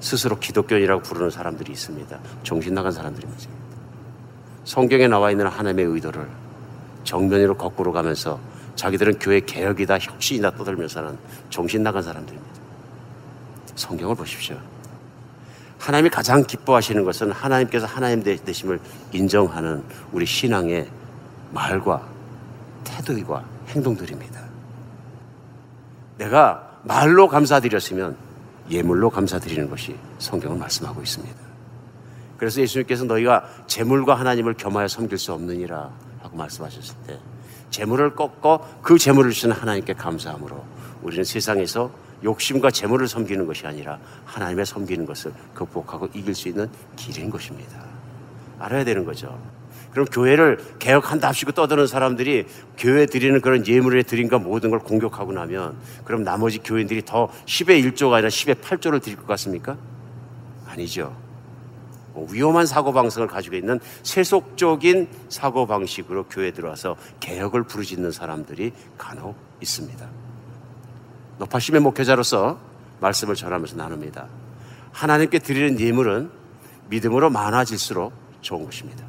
스스로 0.00 0.38
기독교인이라고 0.38 1.02
부르는 1.02 1.30
사람들이 1.30 1.72
있습니다. 1.72 2.18
정신 2.42 2.74
나간 2.74 2.92
사람들입니다. 2.92 3.48
성경에 4.64 5.08
나와 5.08 5.30
있는 5.30 5.46
하나님의 5.46 5.86
의도를 5.86 6.28
정면으로 7.04 7.56
거꾸로 7.56 7.92
가면서 7.92 8.40
자기들은 8.74 9.18
교회 9.18 9.40
개혁이다 9.40 9.98
혁신이다 9.98 10.52
떠들면서는 10.52 11.16
정신 11.50 11.82
나간 11.82 12.02
사람들입니다. 12.02 12.54
성경을 13.76 14.14
보십시오. 14.14 14.56
하나님이 15.78 16.10
가장 16.10 16.42
기뻐하시는 16.44 17.04
것은 17.04 17.30
하나님께서 17.30 17.86
하나님 17.86 18.22
되심을 18.22 18.80
인정하는 19.12 19.84
우리 20.12 20.24
신앙의 20.24 20.88
말과 21.52 22.08
태도와 22.84 23.44
행동들입니다. 23.68 24.40
내가 26.18 26.78
말로 26.84 27.28
감사드렸으면 27.28 28.16
예물로 28.70 29.10
감사드리는 29.10 29.68
것이 29.68 29.96
성경은 30.18 30.58
말씀하고 30.58 31.02
있습니다. 31.02 31.36
그래서 32.38 32.60
예수님께서 32.60 33.04
너희가 33.04 33.44
재물과 33.66 34.14
하나님을 34.14 34.54
겸하여 34.54 34.88
섬길 34.88 35.18
수 35.18 35.32
없느니라 35.32 35.90
하고 36.34 36.36
말씀하셨을 36.36 36.96
때 37.06 37.18
재물을 37.70 38.14
꺾고 38.14 38.60
그 38.82 38.98
재물을 38.98 39.30
주시는 39.30 39.56
하나님께 39.56 39.94
감사함으로 39.94 40.62
우리는 41.02 41.24
세상에서 41.24 41.90
욕심과 42.22 42.70
재물을 42.70 43.08
섬기는 43.08 43.46
것이 43.46 43.66
아니라 43.66 43.98
하나님의 44.24 44.66
섬기는 44.66 45.06
것을 45.06 45.32
극복하고 45.54 46.08
이길 46.14 46.34
수 46.34 46.48
있는 46.48 46.68
길인 46.96 47.30
것입니다. 47.30 47.84
알아야 48.58 48.84
되는 48.84 49.04
거죠. 49.04 49.38
그럼 49.90 50.06
교회를 50.06 50.58
개혁한다 50.78 51.28
합시고 51.28 51.52
떠드는 51.52 51.86
사람들이 51.86 52.46
교회 52.76 53.06
드리는 53.06 53.40
그런 53.40 53.66
예물에 53.66 54.02
드린과 54.02 54.38
모든 54.38 54.70
걸 54.70 54.80
공격하고 54.80 55.32
나면 55.32 55.76
그럼 56.04 56.24
나머지 56.24 56.58
교인들이 56.58 57.04
더 57.04 57.28
10의 57.46 57.92
1조가 57.92 58.14
아니라 58.14 58.28
10의 58.28 58.60
8조를 58.60 59.00
드릴 59.00 59.16
것 59.16 59.26
같습니까? 59.26 59.76
아니죠. 60.66 61.23
뭐 62.14 62.28
위험한 62.30 62.64
사고방식을 62.64 63.26
가지고 63.26 63.56
있는 63.56 63.80
세속적인 64.04 65.08
사고방식으로 65.28 66.24
교회에 66.24 66.52
들어와서 66.52 66.96
개혁을 67.20 67.64
부르짖는 67.64 68.12
사람들이 68.12 68.72
간혹 68.96 69.36
있습니다. 69.60 70.08
높아심의 71.38 71.80
목회자로서 71.80 72.58
말씀을 73.00 73.34
전하면서 73.34 73.76
나눕니다. 73.76 74.28
하나님께 74.92 75.40
드리는 75.40 75.78
예물은 75.78 76.30
믿음으로 76.88 77.30
많아질수록 77.30 78.12
좋은 78.40 78.64
것입니다. 78.64 79.04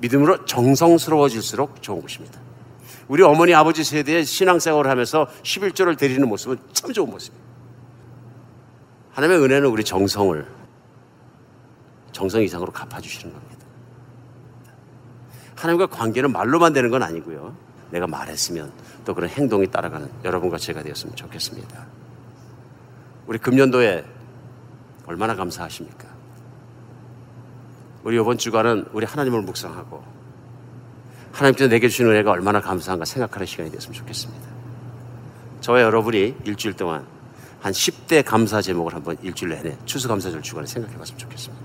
믿음으로 0.00 0.44
정성스러워질수록 0.44 1.82
좋은 1.82 2.00
것입니다. 2.00 2.40
우리 3.08 3.22
어머니 3.22 3.54
아버지 3.54 3.82
세대의 3.82 4.24
신앙생활을 4.24 4.90
하면서 4.90 5.26
11조를 5.42 5.98
드리는 5.98 6.26
모습은 6.28 6.58
참 6.72 6.92
좋은 6.92 7.10
모습입니다. 7.10 7.44
하나님의 9.12 9.44
은혜는 9.44 9.68
우리 9.68 9.84
정성을 9.84 10.63
정성 12.14 12.42
이상으로 12.42 12.72
갚아주시는 12.72 13.34
겁니다. 13.34 13.66
하나님과 15.56 15.86
관계는 15.86 16.32
말로만 16.32 16.72
되는 16.72 16.88
건 16.90 17.02
아니고요. 17.02 17.54
내가 17.90 18.06
말했으면 18.06 18.72
또 19.04 19.14
그런 19.14 19.28
행동이 19.28 19.66
따라가는 19.66 20.08
여러분과 20.24 20.56
제가 20.56 20.82
되었으면 20.82 21.16
좋겠습니다. 21.16 21.86
우리 23.26 23.38
금년도에 23.38 24.04
얼마나 25.06 25.34
감사하십니까? 25.34 26.08
우리 28.04 28.16
이번 28.16 28.38
주간은 28.38 28.86
우리 28.92 29.06
하나님을 29.06 29.42
묵상하고 29.42 30.04
하나님께서 31.32 31.68
내게 31.68 31.88
주신 31.88 32.06
은혜가 32.06 32.30
얼마나 32.30 32.60
감사한가 32.60 33.04
생각하는 33.04 33.46
시간이 33.46 33.72
됐으면 33.72 33.92
좋겠습니다. 33.92 34.48
저와 35.62 35.82
여러분이 35.82 36.36
일주일 36.44 36.74
동안 36.74 37.04
한 37.60 37.72
10대 37.72 38.24
감사 38.24 38.60
제목을 38.62 38.94
한번 38.94 39.16
일주일 39.22 39.50
내내 39.50 39.76
추수감사절 39.84 40.42
주간에 40.42 40.66
생각해 40.66 40.96
봤으면 40.96 41.18
좋겠습니다. 41.18 41.63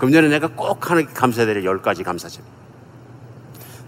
금년에 0.00 0.28
내가 0.28 0.48
꼭 0.48 0.90
하는 0.90 1.06
감사해야 1.12 1.52
될 1.52 1.62
10가지 1.62 2.02
감사 2.02 2.26
제목. 2.26 2.50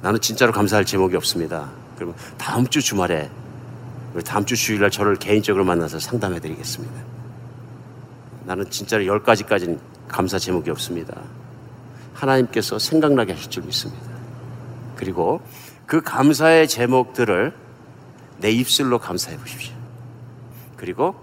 나는 0.02 0.20
진짜로 0.20 0.52
감사할 0.52 0.84
제목이 0.84 1.16
없습니다. 1.16 1.70
그러면 1.96 2.14
다음 2.36 2.66
주 2.66 2.82
주말에 2.82 3.30
우리 4.12 4.22
다음 4.22 4.44
주 4.44 4.54
주일날 4.54 4.90
저를 4.90 5.16
개인적으로 5.16 5.64
만나서 5.64 5.98
상담해 5.98 6.38
드리겠습니다. 6.38 6.94
나는 8.44 8.68
진짜로 8.68 9.06
열 9.06 9.22
가지까지는 9.22 9.80
감사 10.06 10.38
제목이 10.38 10.68
없습니다. 10.70 11.18
하나님께서 12.12 12.78
생각나게 12.78 13.32
하실 13.32 13.50
줄 13.50 13.62
믿습니다. 13.62 14.04
그리고 14.96 15.40
그 15.86 16.02
감사의 16.02 16.68
제목들을 16.68 17.54
내 18.38 18.50
입술로 18.50 18.98
감사해 18.98 19.38
보십시오. 19.38 19.74
그리고 20.76 21.14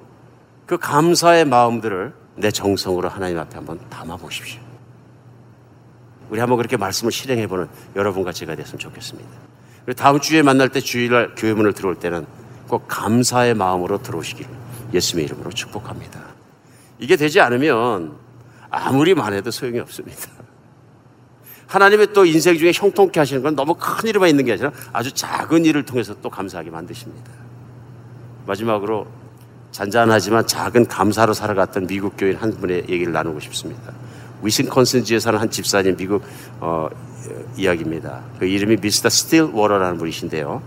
그 0.65 0.79
감사의 0.79 1.45
마음들을 1.45 2.11
내 2.37 2.49
정성으로 2.49 3.07
하나님 3.07 3.37
앞에 3.37 3.55
한번 3.55 3.79
담아 3.91 4.17
보십시오. 4.17 4.68
우리 6.29 6.39
한번 6.39 6.57
그렇게 6.57 6.77
말씀을 6.77 7.11
실행해 7.11 7.47
보는 7.47 7.67
여러분과 7.95 8.31
제가 8.31 8.55
됐으면 8.55 8.79
좋겠습니다. 8.79 9.29
다음 9.95 10.19
주에 10.19 10.41
만날 10.41 10.69
때 10.69 10.79
주일날 10.79 11.33
교회 11.35 11.53
문을 11.53 11.73
들어올 11.73 11.95
때는 11.95 12.25
꼭 12.67 12.87
감사의 12.87 13.55
마음으로 13.55 14.01
들어오시기를 14.03 14.49
예수님의 14.93 15.25
이름으로 15.25 15.51
축복합니다. 15.51 16.19
이게 16.99 17.15
되지 17.15 17.39
않으면 17.41 18.15
아무리 18.69 19.15
말해도 19.15 19.49
소용이 19.49 19.79
없습니다. 19.79 20.29
하나님의 21.67 22.13
또 22.13 22.25
인생 22.25 22.57
중에 22.57 22.71
형통케 22.73 23.19
하시는 23.19 23.41
건 23.41 23.55
너무 23.55 23.75
큰 23.75 24.09
일에만 24.09 24.29
있는 24.29 24.45
게 24.45 24.53
아니라 24.53 24.71
아주 24.91 25.11
작은 25.11 25.65
일을 25.65 25.83
통해서 25.85 26.15
또 26.21 26.29
감사하게 26.29 26.71
만드십니다. 26.71 27.31
마지막으로 28.45 29.07
잔잔하지만 29.71 30.47
작은 30.47 30.87
감사로 30.87 31.33
살아갔던 31.33 31.85
미국 31.85 32.15
교인 32.17 32.35
한 32.37 32.51
분의 32.51 32.85
얘기를 32.89 33.13
나누고 33.13 33.39
싶습니다. 33.39 33.93
위스콘신주에 34.41 35.19
사는 35.19 35.39
한 35.39 35.49
집사님 35.49 35.95
미국 35.95 36.23
어, 36.59 36.87
이야기입니다. 37.57 38.23
그 38.39 38.45
이름이 38.45 38.77
Mr. 38.77 39.09
Still 39.09 39.43
Water라는 39.53 39.97
분이신데요. 39.97 40.61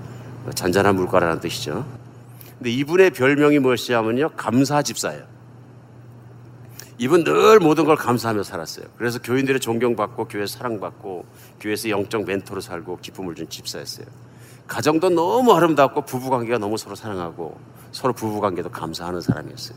잔잔한 0.55 0.97
물가라는 0.97 1.41
뜻이죠. 1.41 1.87
근데 2.59 2.71
이분의 2.71 3.11
별명이 3.11 3.59
무엇이냐면요. 3.59 4.31
감사 4.37 4.83
집사예요. 4.83 5.25
이분 6.99 7.25
늘 7.25 7.59
모든 7.59 7.85
걸 7.85 7.97
감사하며 7.97 8.45
살았어요. 8.45 8.87
그래서 8.97 9.19
교인들의 9.19 9.61
존경받고 9.61 10.29
교회 10.29 10.47
사랑받고 10.47 11.25
교회에서 11.61 11.89
영적 11.89 12.25
멘토로 12.25 12.61
살고 12.61 12.99
기쁨을 13.01 13.35
준 13.35 13.49
집사였어요. 13.49 14.07
가정도 14.69 15.09
너무 15.09 15.53
아름답고 15.53 16.03
부부관계가 16.03 16.59
너무 16.59 16.77
서로 16.77 16.95
사랑하고 16.95 17.59
서로 17.91 18.13
부부관계도 18.13 18.71
감사하는 18.71 19.21
사람이었어요. 19.21 19.77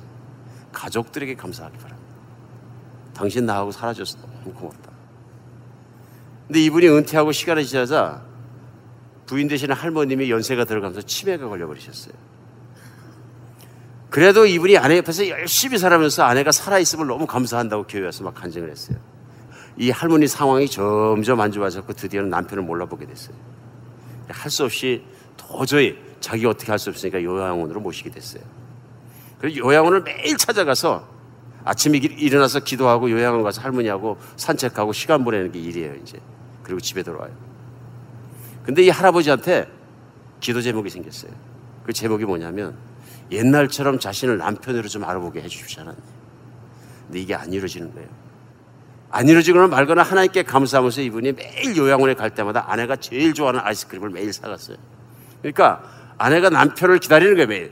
가족들에게 0.71 1.35
감사하기 1.35 1.77
바랍니다. 1.77 2.04
당신 3.15 3.45
나하고 3.45 3.71
사라졌어. 3.71 4.17
너무 4.19 4.53
고맙다. 4.53 4.91
근데 6.47 6.59
이분이 6.61 6.87
은퇴하고 6.87 7.31
시간이 7.31 7.65
지나자 7.65 8.21
부인 9.25 9.47
되시는 9.47 9.73
할머님이 9.75 10.29
연세가 10.29 10.65
들어가면서 10.65 11.01
치매가 11.01 11.47
걸려버리셨어요. 11.47 12.13
그래도 14.09 14.45
이분이 14.45 14.77
아내 14.77 14.97
옆에서 14.97 15.27
열심히 15.29 15.77
살아면서 15.77 16.23
아내가 16.23 16.51
살아있음을 16.51 17.07
너무 17.07 17.25
감사한다고 17.25 17.85
교회 17.87 18.05
와서 18.05 18.23
막 18.23 18.35
간증을 18.35 18.69
했어요. 18.69 18.97
이 19.77 19.89
할머니 19.89 20.27
상황이 20.27 20.69
점점 20.69 21.41
안 21.41 21.51
좋아졌고 21.51 21.93
드디어는 21.93 22.29
남편을 22.29 22.63
몰라보게 22.63 23.07
됐어요. 23.07 23.35
할 24.29 24.49
수 24.51 24.63
없이 24.63 25.03
도저히 25.37 25.97
자기가 26.19 26.49
어떻게 26.49 26.71
할 26.71 26.79
수 26.79 26.89
없으니까 26.89 27.21
요양원으로 27.21 27.81
모시게 27.81 28.09
됐어요. 28.09 28.43
그래서 29.39 29.57
요양원을 29.57 30.01
매일 30.03 30.37
찾아가서 30.37 31.14
아침에 31.65 31.97
일어나서 31.97 32.59
기도하고 32.59 33.09
요양원 33.09 33.43
가서 33.43 33.61
할머니하고 33.61 34.17
산책하고 34.37 34.93
시간 34.93 35.23
보내는 35.23 35.51
게 35.51 35.59
일이에요, 35.59 35.95
이제. 35.95 36.19
그리고 36.63 36.79
집에 36.79 37.03
들어와요. 37.03 37.31
근데 38.63 38.83
이 38.83 38.89
할아버지한테 38.89 39.67
기도 40.39 40.61
제목이 40.61 40.89
생겼어요. 40.89 41.31
그 41.83 41.93
제목이 41.93 42.25
뭐냐면 42.25 42.75
옛날처럼 43.31 43.99
자신을 43.99 44.37
남편으로 44.37 44.87
좀 44.87 45.03
알아보게 45.03 45.41
해주십시오. 45.41 45.83
근데 47.07 47.19
이게 47.19 47.35
안 47.35 47.51
이루어지는 47.51 47.93
거예요. 47.93 48.09
안 49.09 49.27
이루어지거나 49.27 49.67
말거나 49.67 50.03
하나님께 50.03 50.43
감사하면서 50.43 51.01
이분이 51.01 51.33
매일 51.33 51.75
요양원에 51.75 52.15
갈 52.15 52.31
때마다 52.31 52.71
아내가 52.71 52.95
제일 52.95 53.33
좋아하는 53.33 53.59
아이스크림을 53.63 54.09
매일 54.09 54.33
사갔어요. 54.33 54.77
그러니까 55.41 55.83
아내가 56.17 56.49
남편을 56.49 56.99
기다리는 56.99 57.35
거예요, 57.35 57.47
매일. 57.47 57.71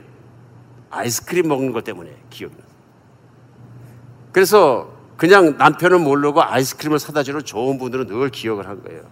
아이스크림 0.90 1.48
먹는 1.48 1.72
것 1.72 1.84
때문에 1.84 2.14
기억이 2.30 2.54
나요. 2.56 2.73
그래서 4.34 4.90
그냥 5.16 5.56
남편은 5.58 6.00
모르고 6.00 6.42
아이스크림을 6.42 6.98
사다 6.98 7.22
주는 7.22 7.40
좋은 7.44 7.78
분들은 7.78 8.08
늘 8.08 8.30
기억을 8.30 8.66
한 8.66 8.82
거예요. 8.82 9.02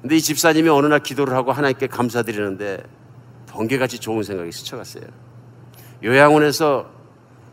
근데 0.00 0.14
이 0.14 0.20
집사님이 0.20 0.68
어느 0.68 0.86
날 0.86 1.00
기도를 1.00 1.34
하고 1.34 1.50
하나님께 1.50 1.88
감사드리는데 1.88 2.84
번개같이 3.48 3.98
좋은 3.98 4.22
생각이 4.22 4.52
스쳐갔어요. 4.52 5.02
요양원에서 6.04 6.88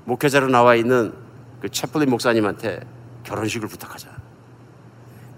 목회자로 0.05 0.49
나와 0.49 0.75
있는 0.75 1.13
그 1.61 1.69
채플린 1.69 2.11
목사님한테 2.11 2.81
결혼식을 3.23 3.67
부탁하자. 3.67 4.09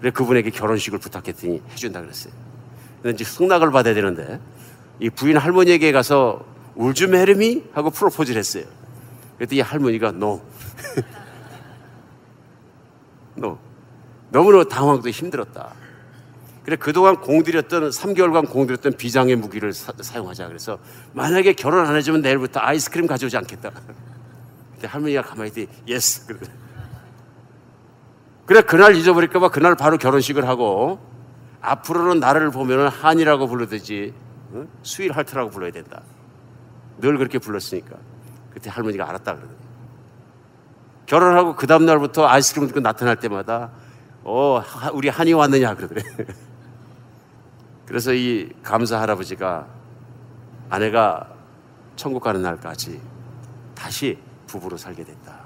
그래 0.00 0.10
그분에게 0.10 0.50
결혼식을 0.50 0.98
부탁했더니 0.98 1.62
해준다 1.70 2.02
그랬어요. 2.02 2.34
근데 3.00 3.14
이제 3.14 3.24
승낙을 3.24 3.70
받아야 3.70 3.94
되는데 3.94 4.40
이 5.00 5.08
부인 5.08 5.38
할머니에게 5.38 5.90
가서 5.92 6.44
해름이 6.78 7.64
하고 7.72 7.88
프로포즈를 7.88 8.38
했어요. 8.38 8.64
그랬더니 9.44 9.58
이 9.58 9.60
할머니가 9.60 10.12
노. 10.12 10.42
No. 13.34 13.58
너무너무 14.30 14.68
당황도 14.68 15.08
힘들었다. 15.10 15.72
그래 16.64 16.76
그동안 16.76 17.20
공들였던 17.20 17.90
3개월간 17.90 18.50
공들였던 18.50 18.96
비장의 18.96 19.36
무기를 19.36 19.72
사, 19.72 19.92
용하자 20.16 20.48
그래서 20.48 20.78
만약에 21.12 21.52
결혼 21.52 21.86
안 21.86 21.94
해주면 21.94 22.22
내일부터 22.22 22.60
아이스크림 22.60 23.06
가져오지 23.06 23.36
않겠다. 23.36 23.70
근데 24.72 24.88
할머니가 24.88 25.22
가만히 25.22 25.50
있더니 25.50 25.68
yes. 25.86 26.26
그래 28.46 28.62
그날 28.62 28.96
잊어버릴까봐 28.96 29.50
그날 29.50 29.74
바로 29.74 29.98
결혼식을 29.98 30.48
하고 30.48 30.98
앞으로는 31.60 32.20
나를 32.20 32.50
보면 32.50 32.88
honey라고 32.88 33.46
부르듯이 33.46 34.12
응? 34.54 34.68
sweetheart라고 34.82 35.50
불러야 35.50 35.70
된다. 35.70 36.02
늘 36.98 37.18
그렇게 37.18 37.38
불렀으니까 37.38 37.96
그때 38.54 38.70
할머니가 38.70 39.08
알았다 39.08 39.34
그러더니 39.36 39.58
결혼하고 41.06 41.54
그 41.56 41.66
다음 41.66 41.84
날부터 41.84 42.26
아이스크림 42.26 42.66
들고 42.68 42.80
나타날 42.80 43.16
때마다 43.16 43.70
어 44.22 44.62
우리 44.94 45.08
한이 45.10 45.34
왔느냐 45.34 45.74
그러더래. 45.74 46.02
그래서 47.84 48.14
이 48.14 48.50
감사 48.62 48.98
할아버지가 49.00 49.66
아내가 50.70 51.28
천국 51.96 52.20
가는 52.22 52.40
날까지 52.40 53.00
다시 53.74 54.18
부부로 54.46 54.76
살게 54.78 55.04
됐다. 55.04 55.38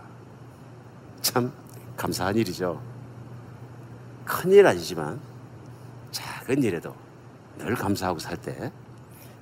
참 1.21 1.53
감사한 1.97 2.37
일이죠. 2.37 2.81
큰 4.25 4.53
일 4.53 4.67
아니지만 4.67 5.19
작은 6.13 6.63
일에도 6.63 6.95
늘 7.59 7.75
감사하고 7.75 8.19
살 8.21 8.37
때 8.37 8.71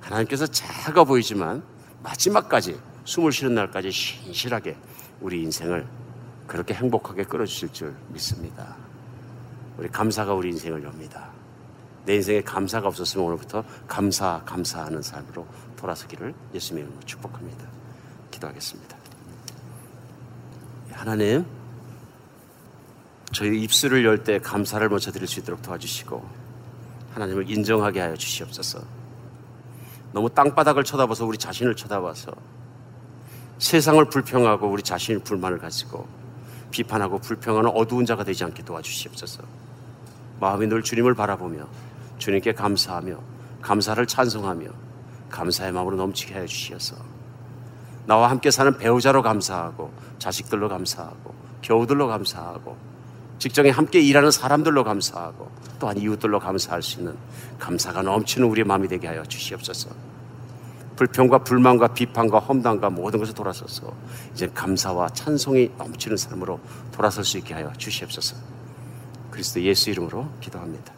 하나님께서 0.01 0.47
작아 0.47 1.03
보이지만 1.03 1.61
마지막까지 2.01 2.79
숨을 3.07 3.31
쉬는 3.31 3.55
날까지 3.55 3.89
신실하게 3.89 4.75
우리 5.21 5.41
인생을 5.43 5.87
그렇게 6.45 6.73
행복하게 6.73 7.23
끌어주실 7.23 7.71
줄 7.71 7.95
믿습니다. 8.09 8.75
우리 9.77 9.87
감사가 9.87 10.33
우리 10.33 10.49
인생을 10.49 10.83
엽니다. 10.83 11.29
내 12.05 12.15
인생에 12.15 12.41
감사가 12.41 12.89
없었으면 12.89 13.25
오늘부터 13.25 13.63
감사, 13.87 14.41
감사하는 14.45 15.01
삶으로 15.01 15.47
돌아서기를 15.77 16.33
예수님의 16.53 16.83
이름으로 16.83 17.05
축복합니다. 17.05 17.65
기도하겠습니다. 18.29 18.97
하나님, 20.91 21.45
저희 23.31 23.61
입술을 23.61 24.03
열 24.03 24.25
때 24.25 24.39
감사를 24.39 24.87
먼저 24.89 25.11
드릴 25.13 25.27
수 25.29 25.39
있도록 25.39 25.61
도와주시고, 25.61 26.27
하나님을 27.13 27.49
인정하게 27.49 28.01
하여 28.01 28.15
주시옵소서. 28.17 28.81
너무 30.11 30.29
땅바닥을 30.29 30.83
쳐다봐서 30.83 31.25
우리 31.25 31.37
자신을 31.37 31.75
쳐다봐서 31.77 32.56
세상을 33.59 34.03
불평하고 34.05 34.67
우리 34.67 34.83
자신의 34.83 35.23
불만을 35.23 35.57
가지고 35.57 36.07
비판하고 36.71 37.19
불평하는 37.19 37.71
어두운 37.71 38.05
자가 38.05 38.23
되지 38.23 38.43
않게 38.43 38.63
도와주시옵소서. 38.63 39.43
마음이 40.39 40.67
늘 40.67 40.83
주님을 40.83 41.15
바라보며 41.15 41.67
주님께 42.19 42.53
감사하며 42.53 43.17
감사를 43.61 44.05
찬송하며 44.05 44.67
감사의 45.29 45.71
마음으로 45.71 45.97
넘치게 45.97 46.35
해 46.35 46.45
주시어서 46.45 46.95
나와 48.05 48.29
함께 48.29 48.51
사는 48.51 48.77
배우자로 48.77 49.21
감사하고 49.21 49.91
자식들로 50.19 50.69
감사하고 50.69 51.33
겨우들로 51.61 52.07
감사하고 52.07 52.77
직장에 53.39 53.69
함께 53.69 53.99
일하는 53.99 54.31
사람들로 54.31 54.83
감사하고 54.83 55.51
또한 55.79 55.97
이웃들로 55.97 56.39
감사할 56.39 56.81
수 56.81 56.99
있는 56.99 57.15
감사가 57.59 58.01
넘치는 58.01 58.47
우리의 58.47 58.65
마음이 58.65 58.87
되게 58.87 59.07
하여 59.07 59.23
주시옵소서. 59.23 59.89
불평과 60.97 61.37
불만과 61.39 61.87
비판과 61.87 62.39
험담과 62.39 62.89
모든 62.89 63.19
것을 63.19 63.33
돌아서서 63.33 63.93
이제 64.33 64.49
감사와 64.53 65.09
찬송이 65.09 65.71
넘치는 65.77 66.17
삶으로 66.17 66.59
돌아설 66.91 67.23
수 67.23 67.37
있게 67.37 67.53
하여 67.53 67.71
주시옵소서. 67.77 68.35
그리스도 69.31 69.61
예수 69.61 69.91
이름으로 69.91 70.27
기도합니다. 70.41 70.96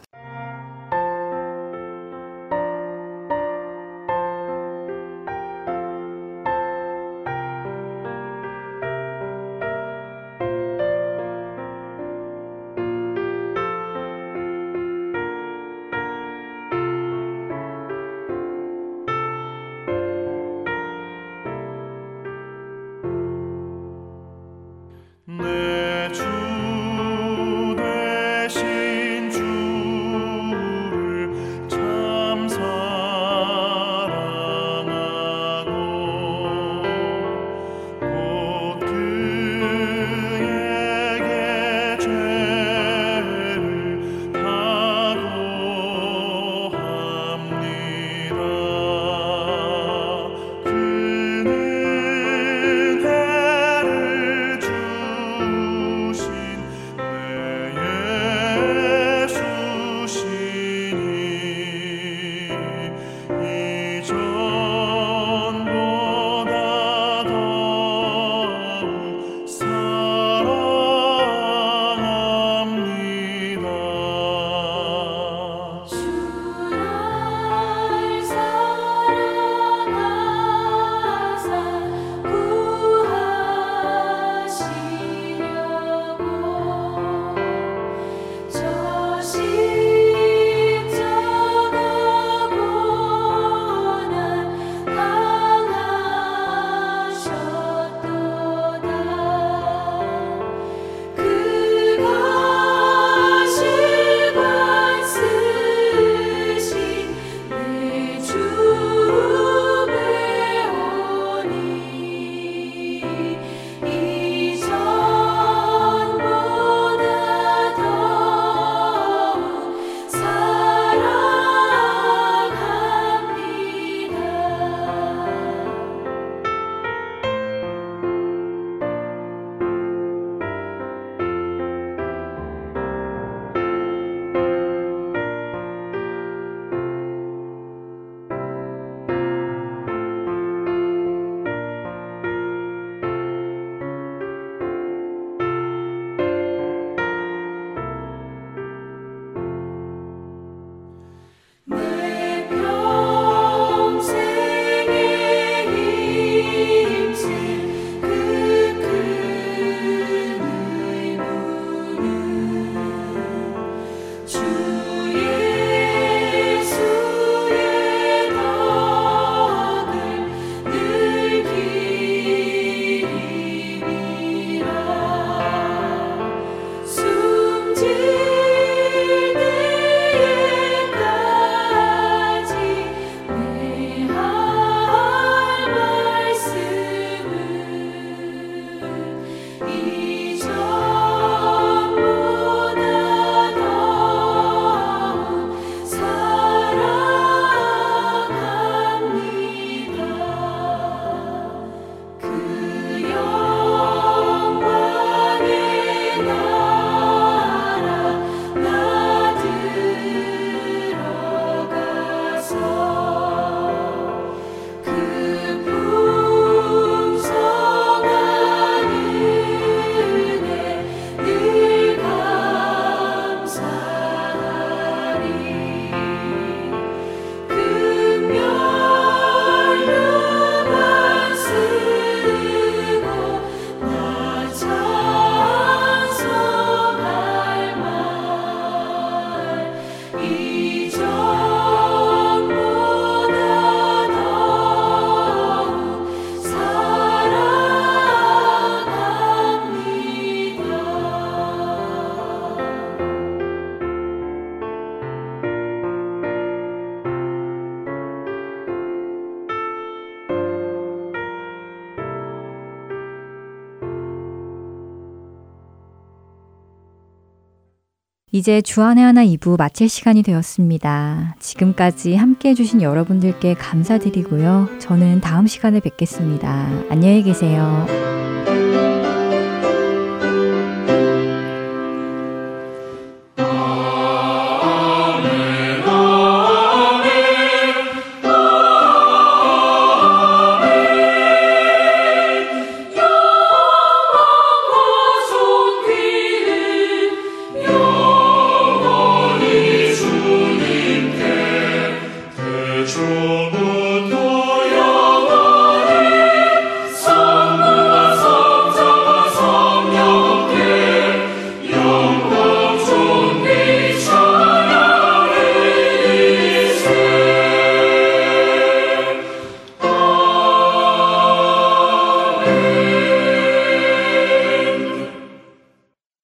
이제 268.40 268.62
주안의 268.62 269.04
하나 269.04 269.26
2부 269.26 269.58
마칠 269.58 269.90
시간이 269.90 270.24
되었습니다. 270.24 271.36
지금까지 271.40 272.16
함께 272.16 272.52
해주신 272.52 272.82
여러분들께 272.82 273.56
감사드리고요. 273.56 274.80
저는 274.80 275.20
다음 275.20 275.46
시간에 275.46 275.82
뵙겠습니다. 275.82 276.70
안녕히 276.90 277.22
계세요. 277.22 278.19